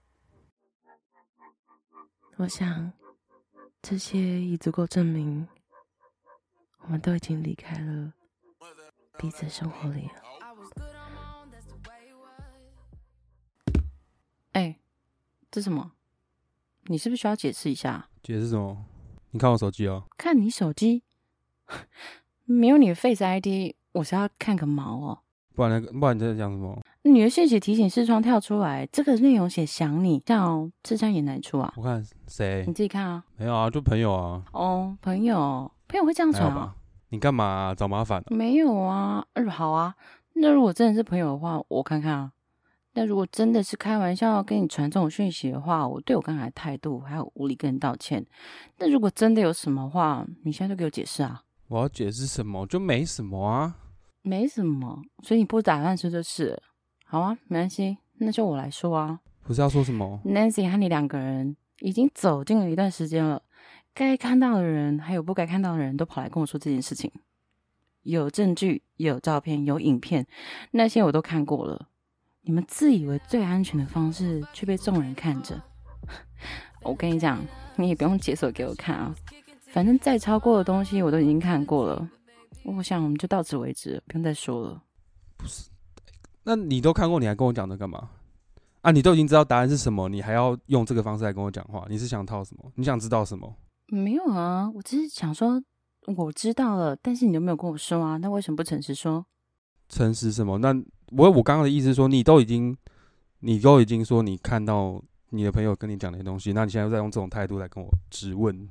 [2.37, 2.93] 我想，
[3.81, 5.49] 这些已足够证明，
[6.83, 8.13] 我们都已经离开了。
[9.17, 10.11] 彼此生活里。
[14.53, 14.77] 哎，
[15.51, 15.93] 这什么？
[16.83, 18.11] 你是不是需要解释一下？
[18.23, 18.85] 解释什么？
[19.31, 20.05] 你看我手机哦。
[20.19, 21.03] 看你手机，
[22.44, 25.18] 没有你的 Face ID，我是要看个毛哦。
[25.55, 26.81] 不然，不然你在讲什么？
[27.03, 31.72] 你的讯息提醒视窗跳出来，这个内容写想你，像这张也难出啊？
[31.77, 32.64] 我看谁？
[32.66, 33.22] 你自己看啊。
[33.37, 34.42] 没有啊，就朋友啊。
[34.53, 36.74] 哦，朋友，朋友会这样传啊？
[37.11, 38.24] 你干嘛、啊、找麻烦、啊？
[38.31, 39.94] 没有啊，嗯，好啊。
[40.33, 42.33] 那如果真的是朋友的话，我看看啊。
[42.94, 48.24] 那如果真的是开玩笑跟你传这种讯息的话，我对我刚才的态度还有无理跟你道歉。
[48.79, 51.42] 那如果真的有什么话，你现在就给我解释啊。
[51.75, 52.65] 我要解释什么？
[52.69, 53.77] 就没什么啊，
[54.23, 55.03] 没什么。
[55.25, 56.57] 所以你不打算说就是，
[57.05, 59.19] 好啊，没关系，那就我来说啊。
[59.43, 63.43] 不是要说什么？Nancy 和你两个人已经走近了一段时间了。
[63.93, 67.11] 该看到的人，还有不该看到的人都跑来跟我说这件事情，
[68.03, 70.25] 有证据，有照片，有影片，
[70.71, 71.89] 那些我都看过了。
[72.43, 75.61] 你们自以为最安全的方式，却被众人看着。
[76.83, 79.13] 我跟你讲，你也不用解锁给我看啊，
[79.75, 82.09] 反正再超过的东西我都已经看过了。
[82.63, 84.81] 我想我们就到此为止，不用再说了。
[85.37, 85.69] 不是，
[86.45, 88.09] 那你都看过，你还跟我讲这干嘛？
[88.83, 91.85] 啊，你都已经知道答案是什么，你还要用这个方式来跟我讲话？
[91.91, 92.71] 你是想套什么？
[92.77, 93.53] 你想知道什么？
[93.89, 95.61] 没有啊，我只是想说，
[96.07, 99.27] 我知道了，但是你都没有跟我说啊，那为什么不诚实说？
[99.89, 100.57] 诚实什么？
[100.59, 100.73] 那
[101.09, 102.77] 我我刚刚的意思说，你都已经，
[103.41, 108.69] 你都已经说你看到你的朋友跟你讲那些东西，那你现在又在用这种态度来跟我质问，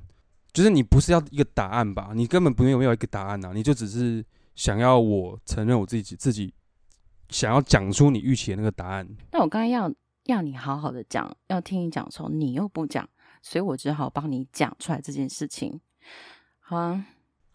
[0.54, 2.12] 就是你不是要一个答案吧？
[2.14, 6.54] 你根本不用没有一个答案呐、啊，你就只是想要我承认我自己自己
[7.28, 9.06] 想要讲出你预期的那个答案。
[9.32, 9.92] 那我刚刚要
[10.24, 13.06] 要你好好的讲，要听你讲的时候，你又不讲。
[13.42, 15.78] 所以我只好帮你讲出来这件事情，
[16.60, 17.04] 好啊，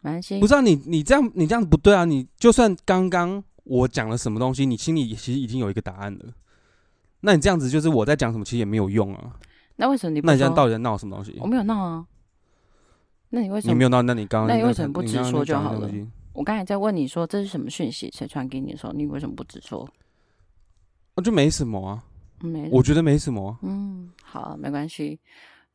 [0.04, 0.40] 没关系。
[0.40, 2.06] 不是啊，你你这样你这样不对啊！
[2.06, 6.26] 你就算刚刚我讲了什么东西，你心里其实已经有一个答案了。
[7.22, 9.34] 那你这样子就是我在讲什么，其实也没有用啊。
[9.78, 10.28] 那为什么你不？
[10.28, 11.36] 那你这样到底在闹什么东西？
[11.40, 12.06] 我没有闹啊。
[13.30, 14.02] 那你为什么你没有到？
[14.02, 15.90] 那你刚刚那你为什么不直说就好了？
[16.34, 19.88] 我刚才在问你说这是什么讯息，谁传给你的时候，你为什么不直说？
[21.16, 22.04] 我就没什么啊，
[22.40, 23.60] 没，我觉得没什么啊。
[23.64, 25.20] 嗯，好啊，没关系。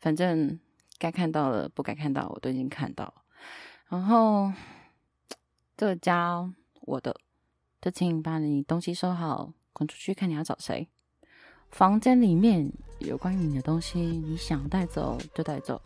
[0.00, 0.58] 反正
[0.98, 3.14] 该看到的，不该看到我都已经看到了。
[3.88, 4.50] 然后
[5.76, 6.50] 这个家
[6.82, 7.14] 我的，
[7.82, 10.88] 就请你把你东西收好，滚出去看你要找谁。
[11.70, 15.80] 房间里面有关于你的东西，你想带走就带走，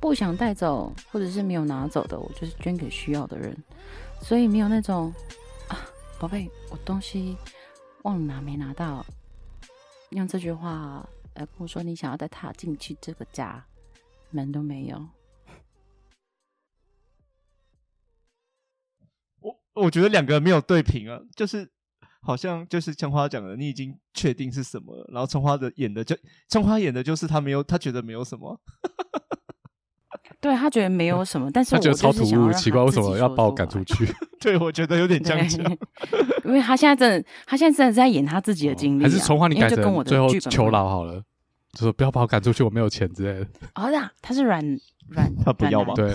[0.00, 3.56] 不想带走或者是没有拿走的，我就是捐给需要的人。
[4.20, 5.12] 所以没有那种
[5.68, 5.78] 啊，
[6.18, 7.36] 宝贝，我东西
[8.02, 9.04] 忘了拿没拿到，
[10.10, 11.06] 用这句话。
[11.34, 13.62] 来跟我说，你想要再踏进去这个家，
[14.30, 15.06] 门都没有。
[19.40, 21.70] 我我觉得两个没有对平啊，就是
[22.22, 26.16] 好像就是春花讲的，你已经确定是什么了，然后春花的演的就
[26.48, 28.58] 春花演的就是他没有，他觉得没有什么。
[30.46, 34.06] 对，他觉得没有什么，但是我他觉得超突兀，奇怪为什么要把我赶出去？
[34.40, 35.64] 对，我觉得有点这样讲。
[36.44, 41.20] 因为他现在真的，他现在真的在演他自己的经历、啊哦，还是重划你改成最后求饶好了，
[41.72, 43.46] 就说不要把我赶出去，我没有钱之类的。
[43.74, 44.62] 哦，这样他是软
[45.08, 45.94] 软，他不要吧？
[45.94, 46.14] 对。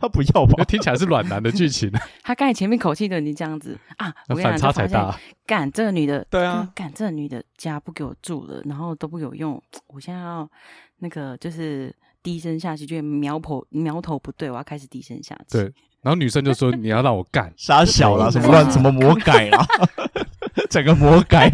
[0.00, 0.62] 他不要吧？
[0.62, 1.90] 听起来是软男的剧情。
[2.22, 5.18] 他刚才前面口气都已经这样子啊，反差才大。
[5.44, 9.60] 干这个女的，对啊，干这个女的家不给我住了，然后都不给我用。
[9.88, 10.48] 我现在要
[10.98, 11.92] 那个就是
[12.28, 15.56] 低声下气，就苗头苗头不对，我要开始低声下气。
[15.56, 15.62] 对，
[16.02, 19.66] 然后女生就说：“你要让我干， 傻小了，什么乱，什么魔改啦，
[20.68, 21.50] 整个魔改。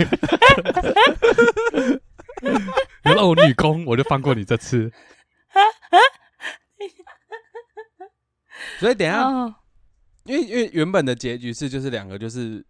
[3.04, 4.90] 你让我女工，我就放过你这次。
[8.80, 9.30] ”所以等一下，
[10.24, 12.66] 因为因为原本的结局是就是两个就是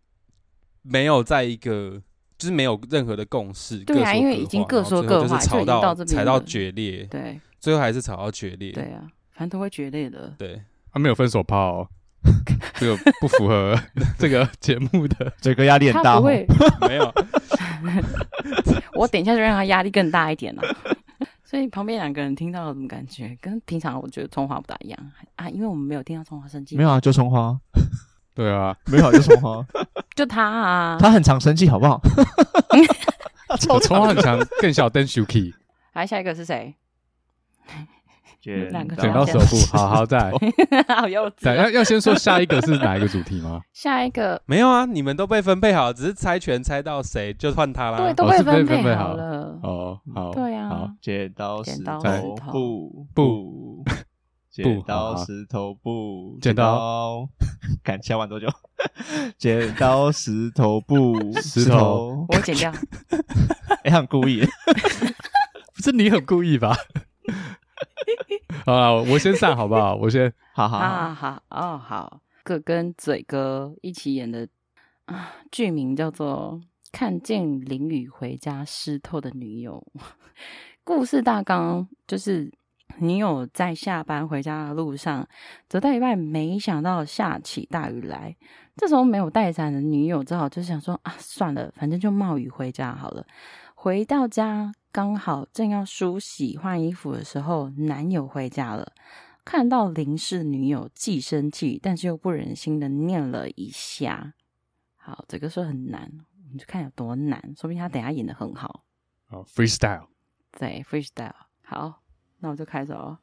[0.83, 2.03] 没有在一个
[2.37, 9.01] 就是没有任何的共识，对啊，因为已经各说各话，就是吵到到这吵到决裂，对，最后还是吵到决裂，对啊，
[9.33, 10.61] 反正都会决裂的，对，
[10.93, 11.89] 他没有分手炮，
[12.77, 13.75] 这个不符合
[14.21, 16.47] 这个节目的，这个压力很大，不会
[16.83, 17.11] 没有，
[18.93, 20.63] 我等一下就让他压力更大一点了。
[21.43, 23.35] 所以旁边两个人听到了什么感觉？
[23.41, 24.99] 跟平常我觉得葱花不大一样
[25.37, 26.77] 啊，因为我们没有听到葱花生气。
[26.77, 27.59] 没有啊，就葱花。
[28.35, 29.65] 对啊，没有啊，就葱花。
[30.15, 31.99] 就他啊，他很常生气，好不好？
[33.81, 35.55] 葱花很常更小灯 Suki。
[35.95, 36.75] 来，下一个是谁？
[38.41, 40.31] 剪剪刀石头布，好好在，
[40.95, 41.55] 好幼稚。
[41.55, 43.63] 要要先说下一个是哪一个主题吗？
[43.73, 47.97] 下一个 没有啊，你们都被分配好，只是猜拳猜到谁就换他啦。
[47.97, 49.59] 对，都被分配好了。
[49.63, 50.69] 哦，好，对啊。
[50.69, 53.83] 好，剪刀石头布布，
[54.51, 57.27] 剪刀石头布，剪刀。
[57.83, 58.47] 看，下完多久？
[59.39, 62.27] 剪刀石头布，石头。
[62.29, 62.71] 我剪掉。
[63.85, 64.47] 哎，很故意。
[65.75, 66.77] 不是你很故意吧？
[68.65, 69.95] 好，我先上好不好？
[69.95, 74.49] 我先，好好好好哦，好，哥跟嘴哥一起演的
[75.07, 76.61] 啊，剧名叫做
[76.93, 79.85] 《看见淋雨回家湿透的女友》。
[80.85, 82.53] 故事大纲就是
[82.99, 85.27] 女友在下班回家的路上，
[85.69, 88.37] 走到一半，没想到下起大雨来。
[88.77, 93.27] 这时候没有带伞的女友只好就想说啊，算了，反正就冒雨回家好了。
[93.75, 94.73] 回到家。
[94.95, 98.93] 刚好正要梳洗换衣服的时候，男友回家了，
[99.45, 104.35] 看到林氏女友，既生气，但是又不忍心的念了一下。
[104.95, 106.09] 好，这个说很难，
[106.53, 108.85] 你就看有多难，说不定他等下演的很好。
[109.27, 110.07] 好，freestyle，
[110.53, 111.35] 对，freestyle。
[111.65, 112.01] 好，
[112.39, 113.19] 那我就开始哦。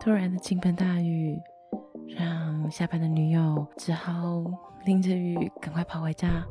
[0.00, 1.38] 突然的倾盆大雨，
[2.16, 4.71] 让下班的女友只好。
[4.84, 6.44] 淋着雨，赶快跑回家，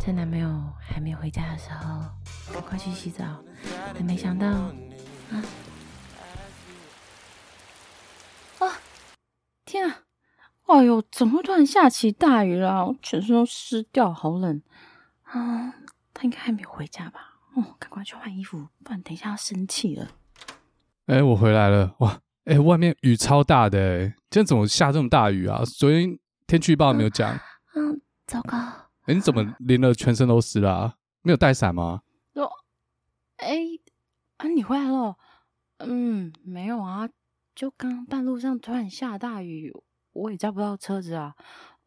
[0.00, 0.48] 趁男朋友
[0.80, 2.00] 还没有回家的时候，
[2.52, 3.24] 赶快去洗澡。
[3.94, 5.42] 但没想到，啊
[8.58, 8.68] 啊！
[9.64, 10.00] 天啊！
[10.66, 12.86] 哎呦，怎么突然下起大雨了？
[12.86, 14.60] 我全身都湿掉，好冷
[15.22, 15.74] 啊！
[16.12, 17.38] 他应该还没有回家吧？
[17.54, 20.08] 哦，赶快去换衣服，不然等一下要生气了。
[21.06, 21.94] 哎，我回来了！
[22.00, 25.62] 哇，哎，外面雨超大的，哎，今天怎么下这么大雨啊？
[25.64, 27.38] 昨天天气预报没有讲。
[28.26, 28.56] 糟糕！
[29.02, 30.94] 哎，你怎么淋了全身都湿了啊？
[31.22, 32.02] 没有带伞吗？
[32.32, 32.50] 说，
[33.36, 33.56] 哎，
[34.38, 35.16] 啊，你回来了？
[35.78, 37.08] 嗯，没有啊，
[37.54, 39.72] 就刚半路上突然下大雨，
[40.12, 41.34] 我也叫不到车子啊。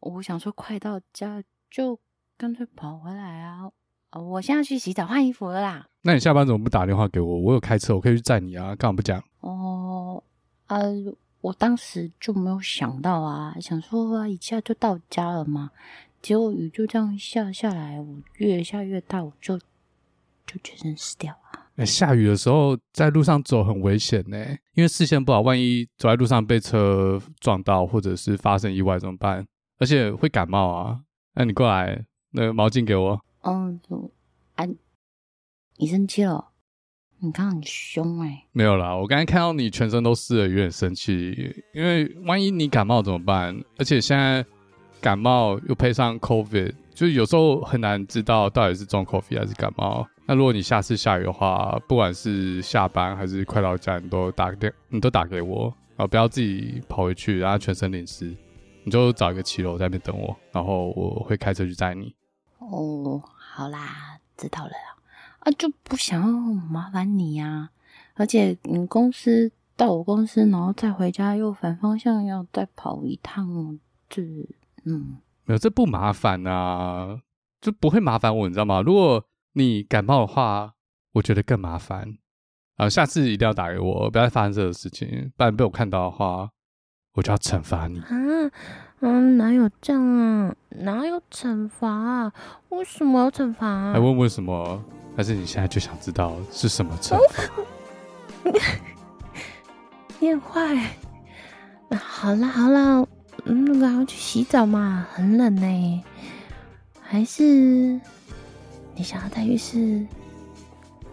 [0.00, 1.98] 我想说快到家，就
[2.36, 3.70] 干脆跑回来啊。
[4.12, 5.86] 我现在去洗澡换衣服了啦。
[6.02, 7.38] 那你下班怎么不打电话给我？
[7.40, 8.74] 我有开车，我可以去载你啊。
[8.76, 9.22] 干嘛不讲？
[9.40, 10.22] 哦，
[10.68, 10.94] 呃。
[11.40, 15.70] 我当时就没有想到啊，想说啊，一下就到家了嘛，
[16.20, 21.60] 结果雨就这样下下来，我越下越大，我就就全身湿掉了。
[21.76, 24.36] 哎、欸，下雨的时候在路上走很危险呢，
[24.74, 29.46] 因为视线不好，万一走在路上被车撞到，或者是发生意外怎么办？
[29.78, 31.00] 而且会感冒啊。
[31.34, 33.24] 那你过来，那个毛巾给我。
[33.42, 33.80] 嗯，
[34.56, 34.66] 啊，
[35.76, 36.48] 你生气了？
[37.20, 38.44] 你刚刚很凶哎、欸！
[38.52, 41.34] 没有啦，我刚才看到你全身都湿了，有点生气。
[41.72, 43.56] 因为万一你感冒怎么办？
[43.76, 44.44] 而且现在
[45.00, 50.06] 感冒又配上 COVID，就是有时候很难知道到底是中 COVID 还是感冒。
[50.26, 58.36] 那如果你下次下雨的话，不管是下班还是快到家，你都打个电，你都打给我，然后不要自己跑回去，然后全身淋湿。
[58.84, 62.14] 你就找一个骑楼在那边等我，然后我会开车去载你。
[62.58, 64.72] 哦，好啦，知道了。
[65.40, 67.70] 啊，就不想要麻烦你呀、啊，
[68.14, 73.78] 而且你公司到我公司，然后再回家又反方向要再跑一趟，
[74.08, 74.22] 这
[74.84, 77.20] 嗯，没有，这不麻烦啊，
[77.60, 78.80] 就不会麻烦我，你知道吗？
[78.82, 79.24] 如果
[79.54, 80.74] 你感冒的话，
[81.12, 82.18] 我觉得更麻烦
[82.76, 82.88] 啊。
[82.88, 86.50] 下次一定要打给我，不要再发生这个事情，不然被我看到的话，
[87.14, 88.08] 我就要惩罚你啊！
[89.00, 90.54] 嗯，哪有这样啊？
[90.70, 92.32] 哪有惩罚啊？
[92.70, 93.92] 为什么要惩罚啊？
[93.92, 94.82] 还问为什么？
[95.16, 97.62] 还是你现在就想知道是什么惩罚？
[98.44, 98.52] 你
[100.28, 100.76] 你很坏。
[101.96, 103.06] 好 啦好啦，嗯，
[103.54, 106.04] 那个要去洗澡嘛，很冷呢。
[107.00, 107.42] 还是
[108.94, 109.76] 你想要在浴室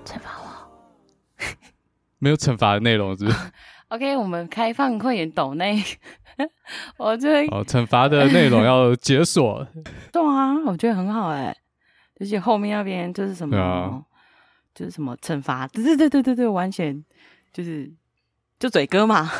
[0.03, 1.45] 惩罚我？
[2.19, 3.37] 没有惩罚的内容是不是？
[3.89, 5.81] OK，我们开放会员抖内。
[6.97, 9.65] 我觉得哦，惩罚的内容要解锁。
[10.11, 11.55] 对啊，我觉得很好哎，
[12.19, 14.03] 而且后面那边就是什么，啊、
[14.73, 17.01] 就是什么惩罚，对对对对对对，完全
[17.53, 17.89] 就是
[18.59, 19.31] 就嘴哥嘛。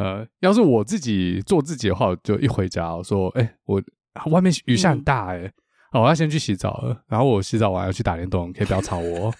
[0.00, 3.82] 呃，要是我自己做自己的话，我就一回家我说，哎、欸，我
[4.30, 5.52] 外面雨下很大哎、欸，
[5.92, 9.30] 嗯、我要先去洗澡了，然后我洗澡完要去打电动，可以不要吵我，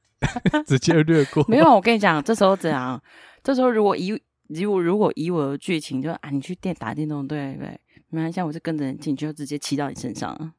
[0.68, 1.42] 直接略过。
[1.48, 3.02] 没有，我跟你讲，这时候怎样？
[3.42, 4.10] 这时候如果以
[4.48, 7.80] 如果如果以我的剧情，就啊，你去电打电动，对对，
[8.10, 10.52] 没关系，我就跟着你进去，就直接骑到你身上，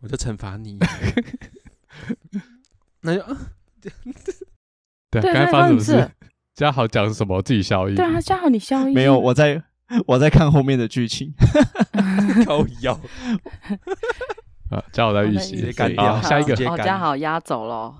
[0.00, 0.78] 我就惩罚你。
[3.02, 3.22] 那就
[5.10, 6.10] 对，刚才发生什么事？
[6.56, 7.40] 嘉豪讲什么？
[7.42, 7.94] 自己消音。
[7.94, 8.94] 对啊，嘉豪你消音。
[8.94, 9.62] 没有，我在
[10.08, 11.32] 我在看后面的剧情。
[12.46, 12.98] 靠腰。
[14.72, 16.20] 啊，嘉豪在预习，干掉。
[16.22, 17.94] 下一个，哦，嘉豪压走了。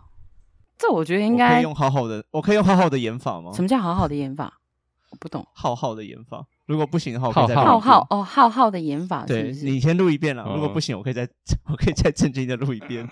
[0.79, 3.53] 这我觉得应该可以用好好的，我可以用好好的演法吗？
[3.53, 4.55] 什么叫好好的演法？
[5.11, 5.47] 我不懂。
[5.53, 9.25] 浩浩的演法，如果不行的话，我可以再浩浩哦，浩浩的演法？
[9.27, 10.45] 对，你先录一遍了。
[10.55, 11.29] 如果不行，我可以再
[11.69, 13.07] 我可以再正经的录一遍。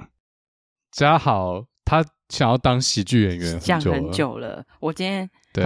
[0.91, 4.65] 嘉豪他想要当喜剧演员，讲很久了。
[4.81, 5.63] 我今天对，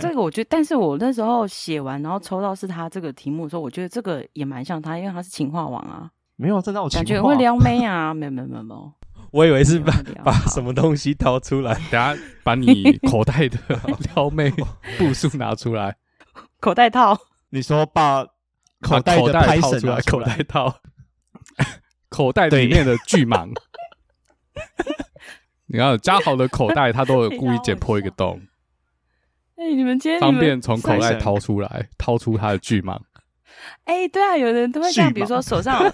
[0.00, 6.10] 这个我觉得，但是我那时候写完，然后抽到是他这个题目的时候，我觉得这个也蛮像他，因为他是情话王啊。
[6.36, 8.92] 没有，这让我感觉会撩 妹啊，没有没有没有没有。
[9.32, 9.92] 我以为是把
[10.24, 13.58] 把什么东西掏出来，等下把你 口袋的
[14.14, 14.50] 撩妹
[14.98, 15.96] 步数拿出来，
[16.60, 17.16] 口袋套。
[17.50, 18.24] 你说把
[18.80, 20.74] 口袋的拍绳出来，口袋套，
[22.08, 23.52] 口袋里面的巨蟒。
[25.72, 28.40] 你看嘉豪的口袋，他都有故意剪破一个洞。
[29.56, 32.98] 哎，你们今天方便从口袋掏出来，掏出他的巨蟒。
[33.84, 35.80] 哎，对啊，有人都会这样，比如说手上。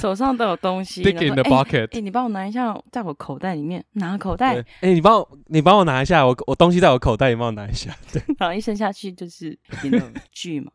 [0.00, 4.58] 手上都有东西，哎、欸，你帮我拿一下，在我口袋里面拿口袋。
[4.58, 7.96] 哎、欸，你帮我，你帮我拿一下，我我东西在我口袋里，帮我拿一下。
[8.12, 10.72] 对，然后一伸下去就是那种剧嘛。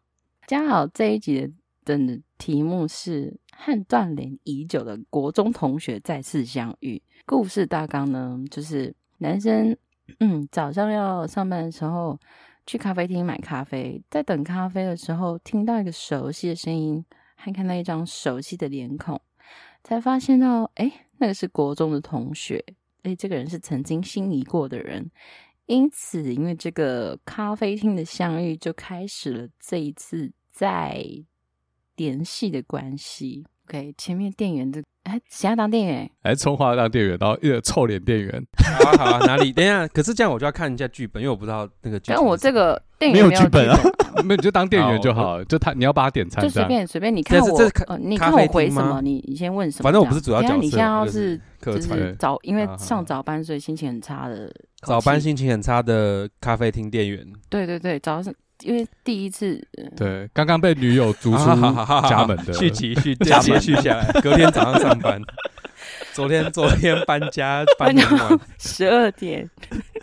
[0.47, 1.51] 刚好这一集
[1.83, 7.01] 的的题目是和断联已久的国中同学再次相遇。
[7.25, 9.75] 故事大纲呢，就是男生
[10.19, 12.19] 嗯早上要上班的时候
[12.65, 17.03] 去咖啡厅买咖啡，在等咖啡的时候听到一个熟悉的声音。
[17.35, 19.19] 还看到一张熟悉的脸孔，
[19.83, 22.63] 才发现到，哎，那个是国中的同学，
[23.01, 25.11] 哎，这个人是曾经心仪过的人，
[25.65, 31.05] 因此，因为这个咖啡厅的相遇，就开始了这一次再
[31.97, 33.45] 联系的关系。
[33.67, 34.81] OK，前面店员的。
[35.03, 36.09] 哎，谁要当店员？
[36.21, 38.41] 哎，葱花当店员，然后一个臭脸店员。
[38.63, 39.51] 好啊，好啊，哪里？
[39.51, 42.15] 等一下，可是这样我就要看一下剧本，因为我不知道那个剧本。
[42.15, 43.77] 但我这个店员没有剧本啊，
[44.23, 45.43] 没有你就当店员就好。
[45.43, 47.13] 就他，你要帮他点餐，就随便随便。
[47.13, 49.01] 你看我，你看我回什么？
[49.01, 49.83] 你你先问什么？
[49.83, 50.55] 反正我不是主要角色。
[50.55, 54.49] 你现在要是就是早，因为上早班，所以心情很差的。
[54.83, 57.27] 早班心情很差的咖啡厅店员。
[57.49, 58.33] 对对对，早上。
[58.63, 59.61] 因为第一次，
[59.95, 61.45] 对，刚刚被女友逐出
[62.09, 65.21] 家门的，续集续接接续下来， 隔天早上上班。
[66.13, 68.03] 昨天昨天搬家 搬到
[68.59, 69.49] 十二点，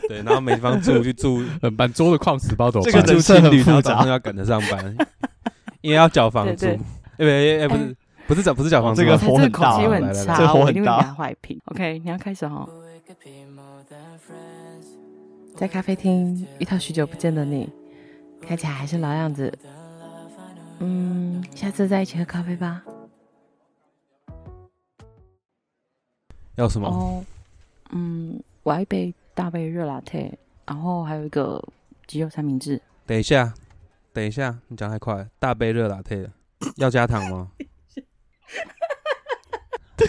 [0.09, 1.43] 对，然后没地方住，就住。
[1.77, 2.81] 满桌的矿石包走。
[2.83, 4.97] 这个住情侣，早上要赶着上班，
[5.81, 6.67] 因为要缴房租。
[7.19, 7.97] 哎，不是
[8.27, 11.01] 不是缴不是缴房租，这个火很大，这火很大。
[11.15, 12.69] 坏评，OK，你要开始哈。
[15.57, 17.69] 在咖啡厅遇到许久不见的你。
[18.47, 19.57] 看起来还是老样子，
[20.81, 22.83] 嗯，下次再一起喝咖啡吧。
[26.57, 26.89] 要什么？
[26.89, 27.25] 哦，
[27.91, 30.37] 嗯，我要一杯大杯热拿铁，
[30.67, 31.63] 然后还有一个
[32.07, 32.81] 鸡肉三明治。
[33.07, 33.55] 等一下，
[34.13, 35.29] 等一下，你讲太快了。
[35.39, 36.31] 大杯热拿铁，
[36.77, 37.51] 要加糖吗？
[39.97, 40.07] 对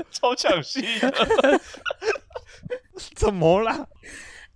[0.00, 1.60] 啊，超抢戏的，
[3.14, 3.86] 怎么啦？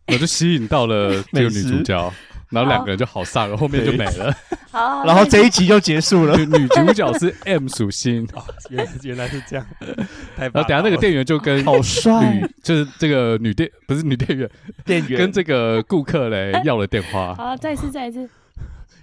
[0.07, 2.13] 我就吸引到了这个女主角。
[2.51, 4.35] 然后两个人就好上了， 后面就没了。
[4.71, 6.37] 好，然后这一集就结束了。
[6.37, 8.29] 女主角是 M 属性，
[8.69, 9.67] 原原来是这样。
[10.37, 14.51] 然后等下那个店员就跟好帅，就是这个女店不是女店员，
[14.85, 17.35] 店员跟这个顾客嘞要了电话。
[17.35, 18.29] 好，再一次，再一次，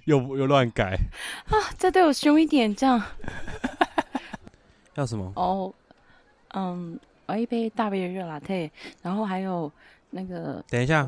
[0.04, 0.96] 又又乱改
[1.50, 1.52] 啊！
[1.76, 3.02] 再对我凶一点，这样。
[4.94, 5.30] 要什么？
[5.36, 5.72] 哦，
[6.54, 8.70] 嗯，我一杯大杯的热拿铁，
[9.02, 9.70] 然后还有
[10.10, 11.06] 那个，等一下，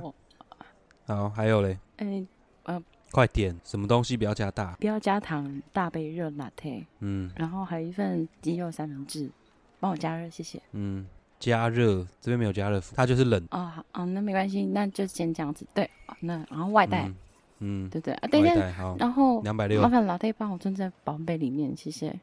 [1.07, 1.79] 好，还有嘞。
[2.01, 2.25] 哎，
[2.63, 2.83] 呃，
[3.13, 4.75] 快点，什么东西不要加大？
[4.81, 6.85] 不要加糖，大杯热拿铁。
[7.01, 9.31] 嗯，然后还有一份鸡肉三明治，
[9.79, 10.61] 帮我加热，谢谢。
[10.73, 11.07] 嗯，
[11.39, 13.47] 加热这边没有加热，它就是冷。
[13.51, 15.67] 哦，好，哦，那没关系，那就先这样子。
[15.75, 15.89] 对，
[16.21, 17.11] 那然后外带，
[17.59, 22.19] 嗯，对对啊，等一下，然后两百六，麻烦老弟帮我装在保温杯里面，谢谢。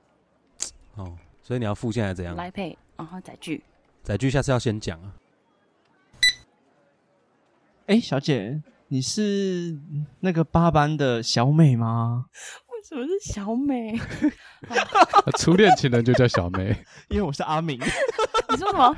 [0.96, 2.36] 哦，所以你要付现在怎样？
[2.36, 3.64] 来配，然后载具。
[4.02, 5.14] 载具下次要先讲啊。
[7.86, 9.78] 哎，小姐，你是
[10.22, 12.26] 那个八班的小美吗？
[12.70, 14.00] 为什么是小美？
[15.38, 16.76] 初恋情人就叫小美，
[17.10, 17.78] 因为我是阿明。
[18.50, 18.96] 你说什么？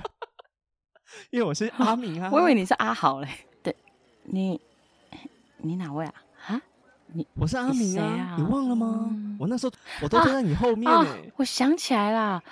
[1.31, 2.29] 因为我是阿明啊。
[2.31, 3.27] 我以为你是阿豪嘞。
[3.63, 3.75] 对，
[4.25, 4.59] 你，
[5.57, 6.13] 你哪位啊？
[6.47, 6.61] 啊？
[7.11, 9.09] 你我是阿明啊，你忘了吗？
[9.39, 9.73] 我那时候
[10.03, 11.31] 我都坐在你后面哎。
[11.37, 12.43] 我想起来啦，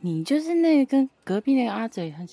[0.00, 2.26] 你就是那个跟隔壁那个阿嘴很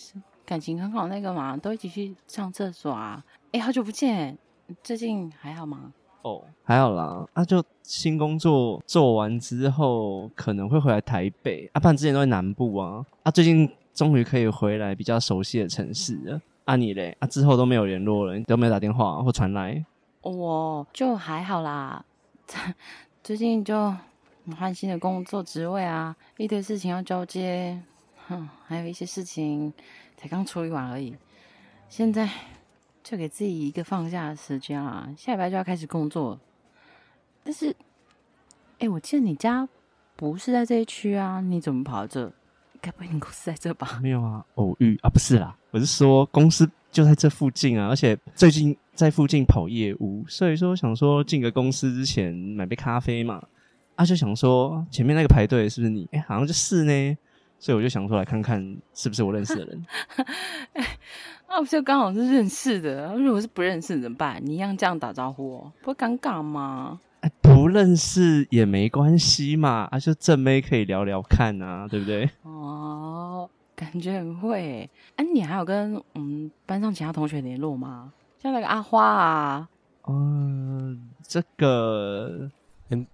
[0.44, 3.24] 感情很好那个嘛，都一起去上厕所啊。
[3.52, 4.38] 哎，好久不见，
[4.84, 5.92] 最近还好吗？
[6.22, 7.28] 哦，还好啦。
[7.34, 11.68] 啊，就新工作做完之后，可能会回来台北。
[11.74, 13.04] 啊，不然之前都在南部啊。
[13.24, 16.40] 啊，最近终于可以回来比较熟悉的城市了。
[16.66, 17.18] 啊，你嘞？
[17.20, 19.84] 啊，之后都没有联络了，你都没有打电话或传来。
[20.22, 22.06] 我就还好啦。
[23.24, 23.96] 最近就
[24.60, 27.82] 换新的工作职位啊，一堆事情要交接，
[28.28, 29.74] 哼，还有一些事情
[30.18, 31.16] 才刚处理完而已。
[31.90, 32.30] 现在。
[33.10, 36.40] 就给自己一个放假的时间啊，下礼拜就要开始工作。
[37.44, 37.76] 但是，
[38.78, 39.68] 哎，我记得你家
[40.16, 42.32] 不是在这一区啊，你怎么跑到这？
[42.80, 44.00] 该不会你公司在这吧？
[44.04, 53.44] 没有啊，偶遇啊，不是啦，我是说公司就在这附近啊，而且最近在附近跑业务，所以说想说进个公司之前买杯咖啡嘛，
[53.96, 56.08] 啊，就想说前面那个排队是不是你？
[56.12, 57.18] 哎，好像就是呢，
[57.58, 59.86] 所以我就想说来看看是不是我认识的人。
[61.50, 63.14] 那不就刚好是认识的？
[63.16, 64.40] 如果是不认识怎么办？
[64.46, 67.02] 你一样这样打招呼，哦，不会尴尬吗？
[67.22, 72.30] 哎，不认识也没关系嘛，啊，就正妹可以聊聊看啊，对不对？
[72.44, 74.90] 哦，感觉很会。
[75.16, 78.14] 哎，啊，你还有跟我们班上其他同学联络吗？
[78.38, 79.68] 像那个阿花啊。
[80.08, 82.50] 嗯，这个，
[82.90, 83.06] 嗯，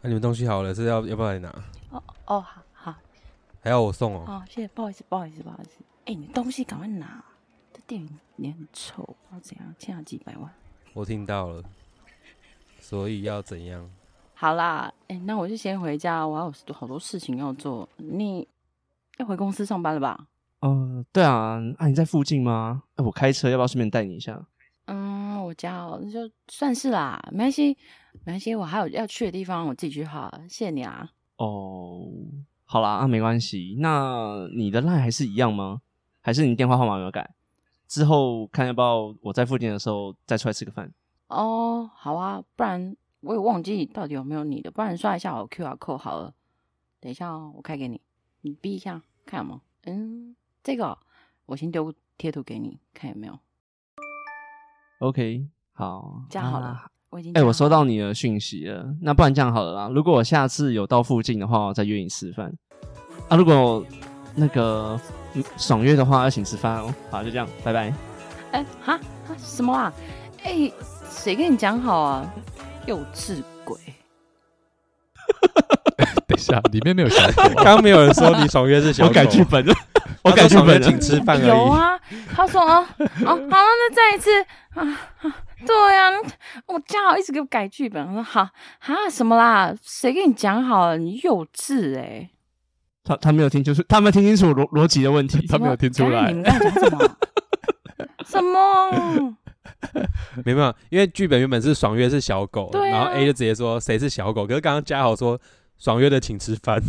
[0.00, 1.48] 那你们东西好了，是要要不要来拿？
[1.90, 2.94] 哦哦，好好，
[3.62, 4.24] 还要我送哦？
[4.26, 5.84] 哦，谢谢，不好意思，不好意思，不好意思。
[6.06, 7.22] 哎，你东西赶快拿。
[7.86, 10.50] 电影也很臭，要怎样欠了几百万？
[10.92, 11.62] 我听到了，
[12.80, 13.90] 所以要怎样？
[14.34, 17.88] 好啦，哎、欸，那我就先回家，我还有好多事情要做。
[17.96, 18.46] 你
[19.18, 20.26] 要回公司上班了吧？
[20.60, 21.60] 嗯、呃，对啊。
[21.78, 22.82] 啊，你在附近吗？
[22.96, 24.44] 哎、欸，我开车，要不要顺便带你一下？
[24.86, 27.76] 嗯，我家哦，那就算是啦，没关系，
[28.24, 28.54] 没关系。
[28.54, 30.40] 我还有要去的地方，我自己去好了。
[30.48, 31.10] 谢谢你啊。
[31.36, 32.08] 哦，
[32.64, 33.76] 好啦，啊，没关系。
[33.78, 35.80] 那你的 line 还是一样吗？
[36.20, 37.30] 还是你电话号码没有改？
[37.86, 40.92] 之后看要不要我在附近的时候再出来吃个饭
[41.28, 46.34] 哦，好啊，不然我也忘记到底有没有你的，不然刷一下我 QR code 好了。
[47.00, 48.00] 等一下哦，我开给你，
[48.42, 49.60] 你逼一下看有没有？
[49.86, 50.96] 嗯，这个
[51.46, 53.38] 我先丢贴图给你看有没有。
[55.00, 58.94] OK，好，这样好了，啊、我已经哎、欸，我收到你的讯息了。
[59.02, 62.56] 那不然这样好了啦，如果我下次有到附近的话，我再约你吃饭
[63.28, 63.36] 啊。
[63.36, 63.84] 如果
[64.34, 65.00] 那个。
[65.56, 66.94] 爽约的话要请吃饭哦。
[67.10, 67.92] 好，就这样，拜拜。
[68.52, 69.00] 哎、欸，哈，
[69.36, 69.92] 什么啊？
[70.44, 70.72] 哎、欸，
[71.10, 72.24] 谁跟你讲好啊？
[72.86, 73.76] 幼稚鬼！
[76.28, 77.42] 等一下，里面没有小狗。
[77.56, 79.08] 刚刚没有人说你爽约是小狗。
[79.10, 79.74] 我改剧本了，
[80.22, 81.48] 我改剧本，请吃饭而已。
[81.48, 81.98] 有啊，
[82.32, 84.40] 他说啊，哦，好了，那再一次
[84.74, 84.86] 啊
[85.22, 85.34] 啊，
[85.66, 86.18] 对呀、啊，
[86.66, 88.06] 我家好一直给我改剧本。
[88.06, 89.74] 我说好，哈，什么啦？
[89.82, 90.96] 谁跟你讲好了？
[90.96, 92.30] 你幼稚哎、欸。
[93.04, 96.32] 他他没有听，清楚他没有听清楚逻逻辑的问题， 他没有听出来。
[96.32, 97.16] 你们刚才讲什么？
[98.24, 99.36] 什么？
[100.44, 105.38] 没有，因为剧本原本是爽约是小狗，啊、然后 A 就直接说谁是小狗，可是刚刚嘉豪说
[105.76, 106.80] 爽约的请吃饭，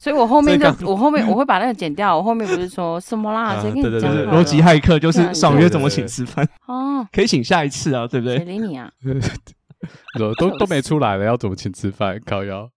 [0.00, 3.60] 所以我后面就我后面我会把那个剪掉，我后面不是说什么啦？
[3.62, 4.12] 谁跟你讲？
[4.26, 6.44] 逻辑骇客就是爽约怎么请吃饭？
[6.66, 8.38] 哦，可以请下一次啊，对不对？
[8.38, 8.90] 谁理你啊？
[10.18, 12.20] 都都都没出来了，要怎么请吃饭？
[12.26, 12.68] 靠腰，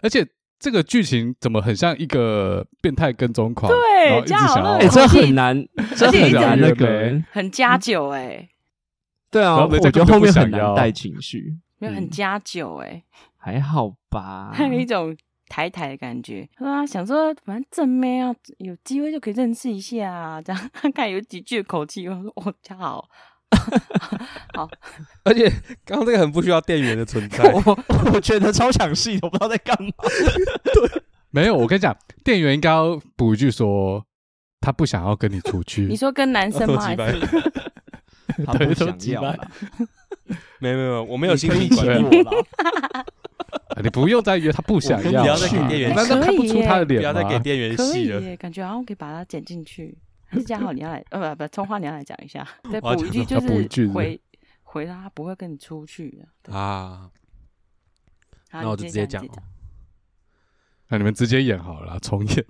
[0.00, 0.26] 而且。
[0.58, 3.70] 这个剧情怎么很像一个变态跟踪狂？
[3.70, 8.48] 对，然后一直想要，哎，这很难，这很难那个，很加酒哎。
[9.30, 13.02] 对啊，我觉得后面很难带情绪，没有很加酒哎，
[13.36, 14.50] 还好吧？
[14.54, 15.14] 还 有一种
[15.48, 23.06] 抬抬的感觉，啊，想说反正正妹啊，有机会就可以认识一下啊，这样 看有几句口气，我说我家好。
[24.54, 24.68] 好，
[25.24, 25.48] 而且
[25.84, 27.78] 刚刚这个很不需要店员的存在， 我
[28.12, 29.90] 我觉得超抢戏，我不知道在干嘛。
[30.74, 34.04] 对，没有，我跟你讲，店员应该要补一句说，
[34.60, 35.82] 他不想要跟你出去。
[35.82, 36.94] 你说跟男生吗？
[38.44, 39.22] 他不想要？
[40.58, 42.04] 没有没有，我没有心理关系
[43.82, 45.22] 你不用再约，他不想要。
[45.22, 47.12] 不要再给店员，难道看不出他的脸吗？
[47.12, 48.36] 不要再给店员戏了。
[48.36, 49.96] 感觉好像可以把它剪进去。
[50.36, 54.20] 还 是嘉豪，你要来呃不不，葱花你要来讲一下， 再补一句就是回
[54.62, 57.10] 回他不会跟你出去啊。
[58.50, 59.26] 那我就直接讲。
[60.88, 62.44] 那你们直接演好了，重演。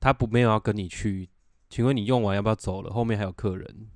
[0.00, 1.30] 他不没有要跟你去，
[1.70, 2.92] 请问你用完要不要走了？
[2.92, 3.88] 后面还有客人。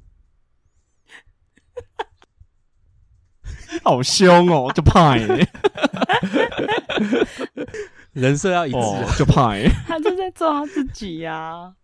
[3.85, 5.49] 好凶哦，就怕耶。
[8.13, 8.79] 人设要一致，
[9.19, 9.71] 就怕耶。
[9.87, 11.75] 他就在做他自己呀。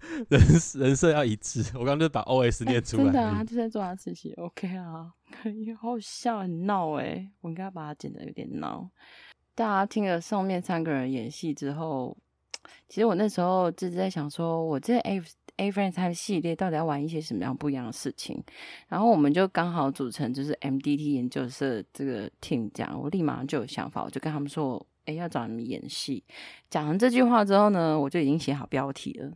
[0.28, 0.40] 人
[0.74, 3.04] 人设要一致，我刚刚就把 O S 念出来。
[3.04, 4.32] 真的啊，他就在做他自己。
[4.34, 7.28] OK 啊，可以，好好笑，很闹哎。
[7.40, 8.88] 我应该把它剪得有点闹。
[9.54, 12.16] 大家听了上面三个人演戏之后，
[12.88, 15.20] 其实我那时候就是在想说，我这 A
[15.56, 18.40] A Friends Time 系列到底要玩一些什么样不一样的事情？
[18.86, 26.22] 然后我们就刚好组成就是 M D T 研究社这个 team，这样我立马就有想法，我就跟他们说，哎，要找你们演戏。
[26.70, 29.32] 讲完这句话之后呢，我就已经写好标题了。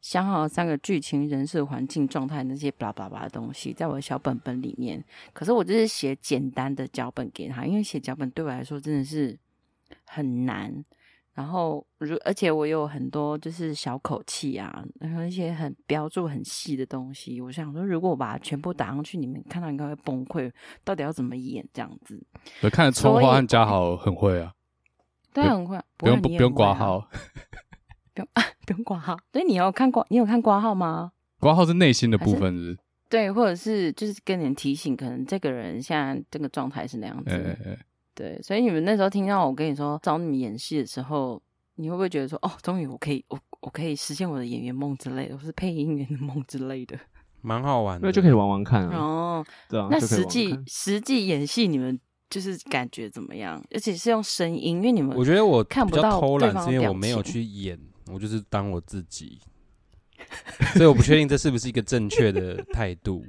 [0.00, 5.04] 想好三个剧情、人设、环境、状态那些巴拉巴拉的东西，在我的小本本里面。
[5.32, 9.38] 可是我就是写简单的脚本给他，因为写脚本对我来说真的是
[10.04, 10.84] 很难。
[11.34, 17.40] 然后，如而且我有很多就是小口气啊，然后一些很标注很细的东西。
[17.40, 20.50] 我想说，如果我把它全部打上去，你们看到应该会崩溃。
[20.82, 22.20] 到底要怎么演这样子？
[22.62, 24.52] 我看葱花和嘉豪很会啊，
[25.32, 27.08] 对，很会，不用不用挂号。
[28.34, 29.16] 啊， 不用挂号。
[29.32, 31.12] 所以你有看挂，你有看挂号吗？
[31.40, 32.78] 挂号是内心的部分是，是？
[33.08, 37.30] 对，或者是就是跟人提醒，可能这个人现在这个状态是那样子。
[37.30, 37.78] 欸欸欸
[38.14, 41.40] 对，所以你们那时候听到我跟你说找你们演戏的时候，
[41.76, 46.98] 你会不会觉得说，哦，终于我可以，我我可以实现我的演员梦之类的，或是配音员的梦之类的，
[47.40, 48.98] 蛮好玩的，那就可以玩玩看啊。
[48.98, 51.96] 哦，对啊，那实际实际演戏你们
[52.28, 53.64] 就是感觉怎么样？
[53.70, 57.78] 而且是用声音，因为你们我觉得我看不到偷懒，是因为我没有去演。
[58.10, 59.40] 我就是当我自己，
[60.74, 63.24] 所以我不确定这是不是一个正确的 态度。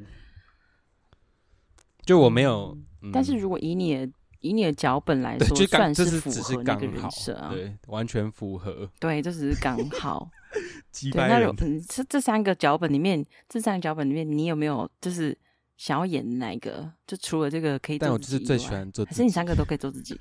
[2.06, 8.90] 就我没有，嗯、但是如果以你的以你的脚本来说，算是符合那个人设啊，对，完全符合。
[9.00, 10.30] 对，这只是刚好。
[11.12, 11.54] 对，那
[11.88, 15.38] 这这三个脚本里面，这三个脚本里面，你有没有就是
[15.78, 16.92] 想要演哪一个？
[17.06, 20.20] 就除了这个可以做自己，但我就是最喜欢做，还是你三个都可以做自己？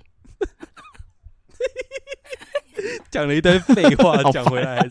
[3.10, 4.90] 讲了一堆废话，讲回来还是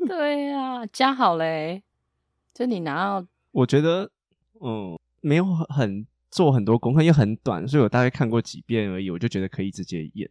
[0.06, 1.82] 对呀、啊，加好嘞。
[2.52, 4.10] 就你拿到，我觉得
[4.60, 10.28] 嗯，没有很做很多功课，因为很短，所以我大概看过几遍而已，我就觉得可以直接演，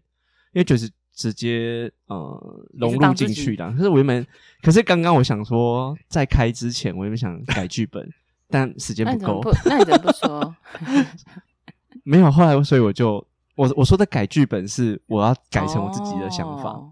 [0.53, 3.71] 因为就是直接呃融入进去的。
[3.71, 4.27] 可是我原本，
[4.61, 8.07] 可是刚刚我想说，在开之前，我原本想改剧本，
[8.49, 9.41] 但时间不够。
[9.65, 10.55] 那你怎么不说？
[12.03, 13.25] 没有，后来所以我就。
[13.59, 16.85] 我我说的改剧本是我要改成我自己的想法，oh.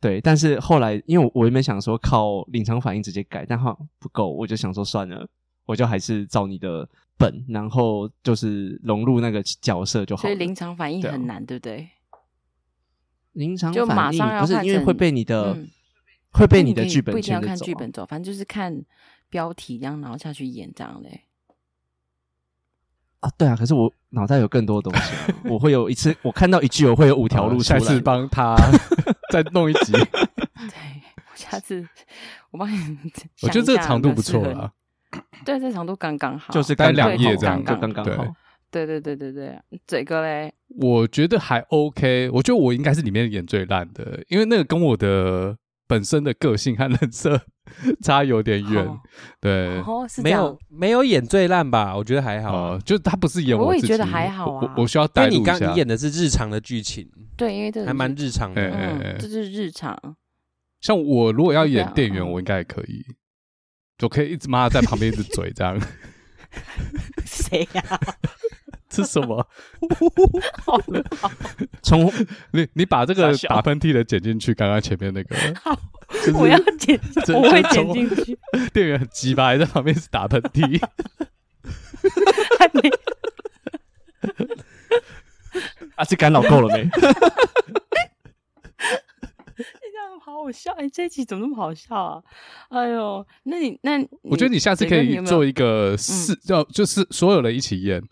[0.00, 0.22] 对。
[0.22, 5.28] 但是后来，因为我我原本想说靠临场反应直接改，但好像不够，我就想说算了，
[5.66, 10.22] 我就还是照你的本，然后就是融入那个角色就好。
[10.22, 11.90] 所以临场反应很难，对，不对？
[13.32, 15.68] 临场反应不是因为会被你的、嗯、
[16.32, 18.82] 会被你的剧本不一定要看剧本走，反正就是看
[19.28, 21.20] 标题，然后然后下去演这样嘞。
[23.24, 28.54] 啊，对啊，可是我脑袋有更多东西，啊，我会有一次我看到一句，我会有五条路出来，下次帮他
[29.32, 29.92] 再弄一集。
[30.68, 31.02] 对，
[31.34, 31.88] 下次
[32.50, 32.98] 我帮你。
[33.42, 34.70] 我觉得这个长度不错了。
[35.42, 38.26] 对，这长度刚刚好，就是该两页这样，就刚刚好。
[38.70, 42.28] 对对对对对，这个嘞，我觉得还 OK。
[42.30, 45.56] 我觉得我应该是里面演最烂的，因为那个跟我的
[45.94, 47.40] 本身的个性和人设。
[48.04, 49.00] 差有点远，哦、
[49.40, 51.96] 对，哦、没有没有演最烂吧？
[51.96, 54.74] 我觉得还好，呃、就他不是演我，我也觉得还好啊。
[54.76, 55.54] 我，我需要带入一下。
[55.54, 59.98] 你刚演的是日常的剧情，对，因为这还蛮日常的，这是日常。
[60.82, 63.02] 像我如果要演店员，我应该也可以，
[63.96, 65.80] 就可以一直骂在旁边一直嘴这样。
[67.24, 67.82] 谁呀？
[68.94, 69.46] 是什么？
[70.64, 71.04] 好了，
[71.82, 72.12] 从
[72.52, 75.36] 你你把这个打喷嚏的剪进去，刚刚前面那个。
[76.38, 77.00] 我要剪，
[77.34, 78.38] 我会剪进去。
[78.72, 80.80] 店员很鸡巴，在旁边是打喷嚏。
[82.58, 82.88] 还没。
[85.96, 86.88] 啊，这干扰够了没？
[90.20, 92.22] 好好笑，哎，这一集怎么那么好笑啊？
[92.70, 98.02] 哎呦，那你那你我觉得你下次可以做一个四，叫就是所有人一起演。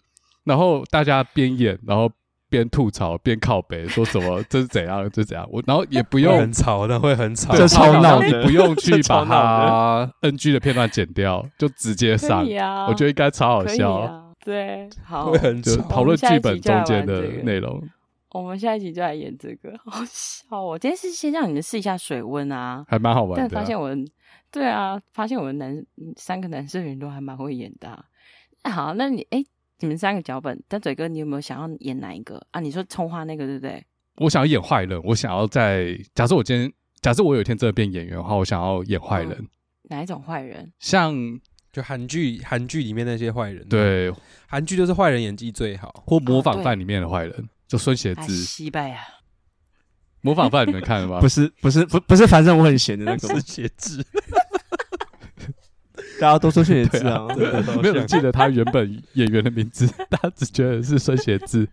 [0.44, 2.10] 然后大家边演，然后
[2.48, 5.48] 边吐槽边靠北，说什么这是怎样，这是怎样。
[5.50, 12.44] 我然后也不用很吵的，会很吵，这超闹，你不用去把它 NG 的片段剪掉，就直接上。
[12.58, 13.92] 啊、我觉得应该超好笑。
[13.92, 17.82] 啊、对，好，会很就讨论剧本中间的内容。
[18.34, 20.64] 我们下一集就来演这个，好笑哦！
[20.64, 23.46] 我今天是先让你们试一下水温啊，还蛮好玩的。
[23.46, 24.06] 但发现我们，
[24.50, 25.84] 对啊，发现我们男
[26.16, 28.04] 三个男生人都还蛮会演的、啊。
[28.70, 29.44] 好，那你哎，
[29.82, 32.60] 你们三个脚本，但嘴哥，你有没有想要演哪一个啊？
[32.60, 33.84] 你说葱花那个对不对？
[34.16, 39.48] 我想要演坏人，我想要在假设我今天，假设我有一天真的变演员的话，我想要演坏人。
[39.90, 40.72] 哪一种坏人？
[40.78, 41.14] 像
[41.72, 43.66] 就韩剧，韩剧里面那些坏人。
[43.68, 44.12] 对，
[44.46, 47.48] 韩剧就是坏人演技最好，或模仿犯里面的坏人。
[47.66, 49.00] 就孙协志，西拜啊！
[50.20, 51.18] 模仿犯你们看了吗？
[51.24, 54.04] 不是，不是，不，不是，反正我很闲的那个 孙协志。
[56.22, 57.26] 大家都说孙协志啊，
[57.82, 61.68] 没有人记得他原本演员的名字， 大家只觉得是孙协志。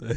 [0.00, 0.08] 对，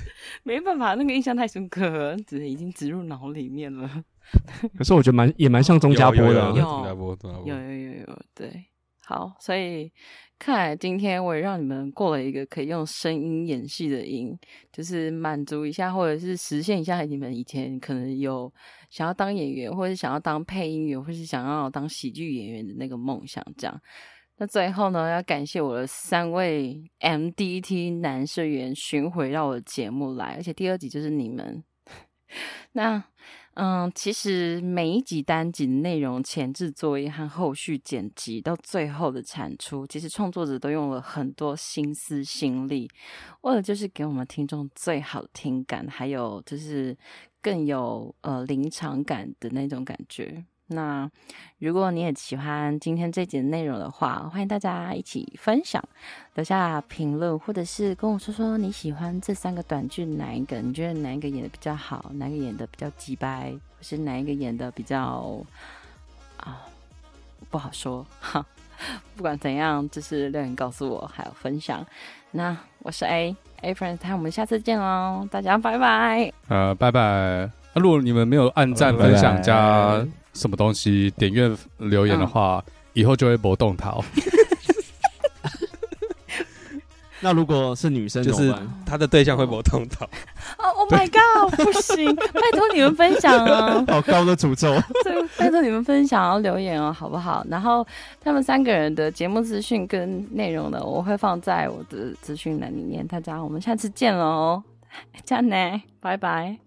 [0.42, 4.04] 没办法，那个印象太深刻，只已经植入脑里面了。
[4.76, 8.66] 可是我觉得蛮也蛮像钟家波的，钟家波，有有有有，对，
[9.06, 9.92] 好，所以。
[10.40, 14.38] 看来今天我也让你们过了一个可以用声音演戏的瘾，
[14.72, 18.52] 就是满足一下，或者是实现一下你们以前可能有
[18.90, 23.44] 想要当演员，或者是想要当配音员，或是想要当喜剧演员的那个梦想。
[23.58, 23.82] 这样，
[24.38, 31.64] 那最后呢，要感谢我的三位 MDT 男社员巡回到我的节目来，而且第二集就是你们。
[32.74, 33.04] 那。
[33.60, 42.88] 嗯，其实每一集单集的内容、前置作业和后续剪辑到最后的产出，其实创作者都用了很多心思心力，
[43.42, 46.96] 为了就是给我们听众最好听感，还有就是
[47.42, 50.46] 更有呃临场感的那种感觉。
[50.70, 51.10] 那
[51.60, 55.82] 如果你也喜欢今天这集的内容的话，欢迎大家一起分享，
[56.36, 60.60] 留下评论，或者是跟我说说你喜欢这三个短剧哪一个？
[60.60, 62.12] 你觉得哪一个演的比较好？
[62.16, 63.52] 哪个演的比较鸡掰？
[63.52, 65.42] 或是哪一个演的比较
[66.38, 66.66] 啊
[67.50, 68.06] 不好说？
[68.20, 68.46] 哈，
[69.16, 71.86] 不管怎样，就是留言告诉我，还有分享。
[72.32, 76.34] 那我是 A A Friends Time，我们下次见喽，大家拜拜。
[76.50, 77.50] 呃，拜拜。
[77.74, 80.06] 那如果你们没有按赞、分享、加。
[80.38, 83.94] 什么东西点阅留言的话，嗯、以后就会不动它。
[87.20, 88.54] 那如果是女生，就是
[88.86, 90.06] 她的对象会不动它。
[90.60, 92.06] 哦、oh,，Oh my god，不行！
[92.16, 93.84] 拜托你们分享啊！
[93.88, 94.72] 好高的诅咒！
[95.04, 97.44] 对，拜托你们分享，要留言哦，好不好？
[97.50, 97.86] 然后
[98.22, 103.06] 他们三个人的节目资讯跟内容呢，我会放在我的资讯栏里面。
[103.08, 104.62] 大家，我们下次见喽！
[105.26, 106.67] 这样呢，拜拜。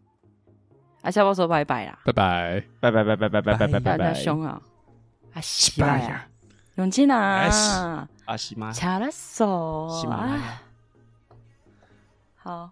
[1.03, 4.61] 阿小波说拜拜啦，拜拜，拜拜，拜拜，拜拜，拜拜，拜拜，比较凶啊，
[5.35, 6.27] 阿西妈呀，
[6.77, 10.07] 勇进啊，阿西妈，吃了嗦，
[12.37, 12.71] 好。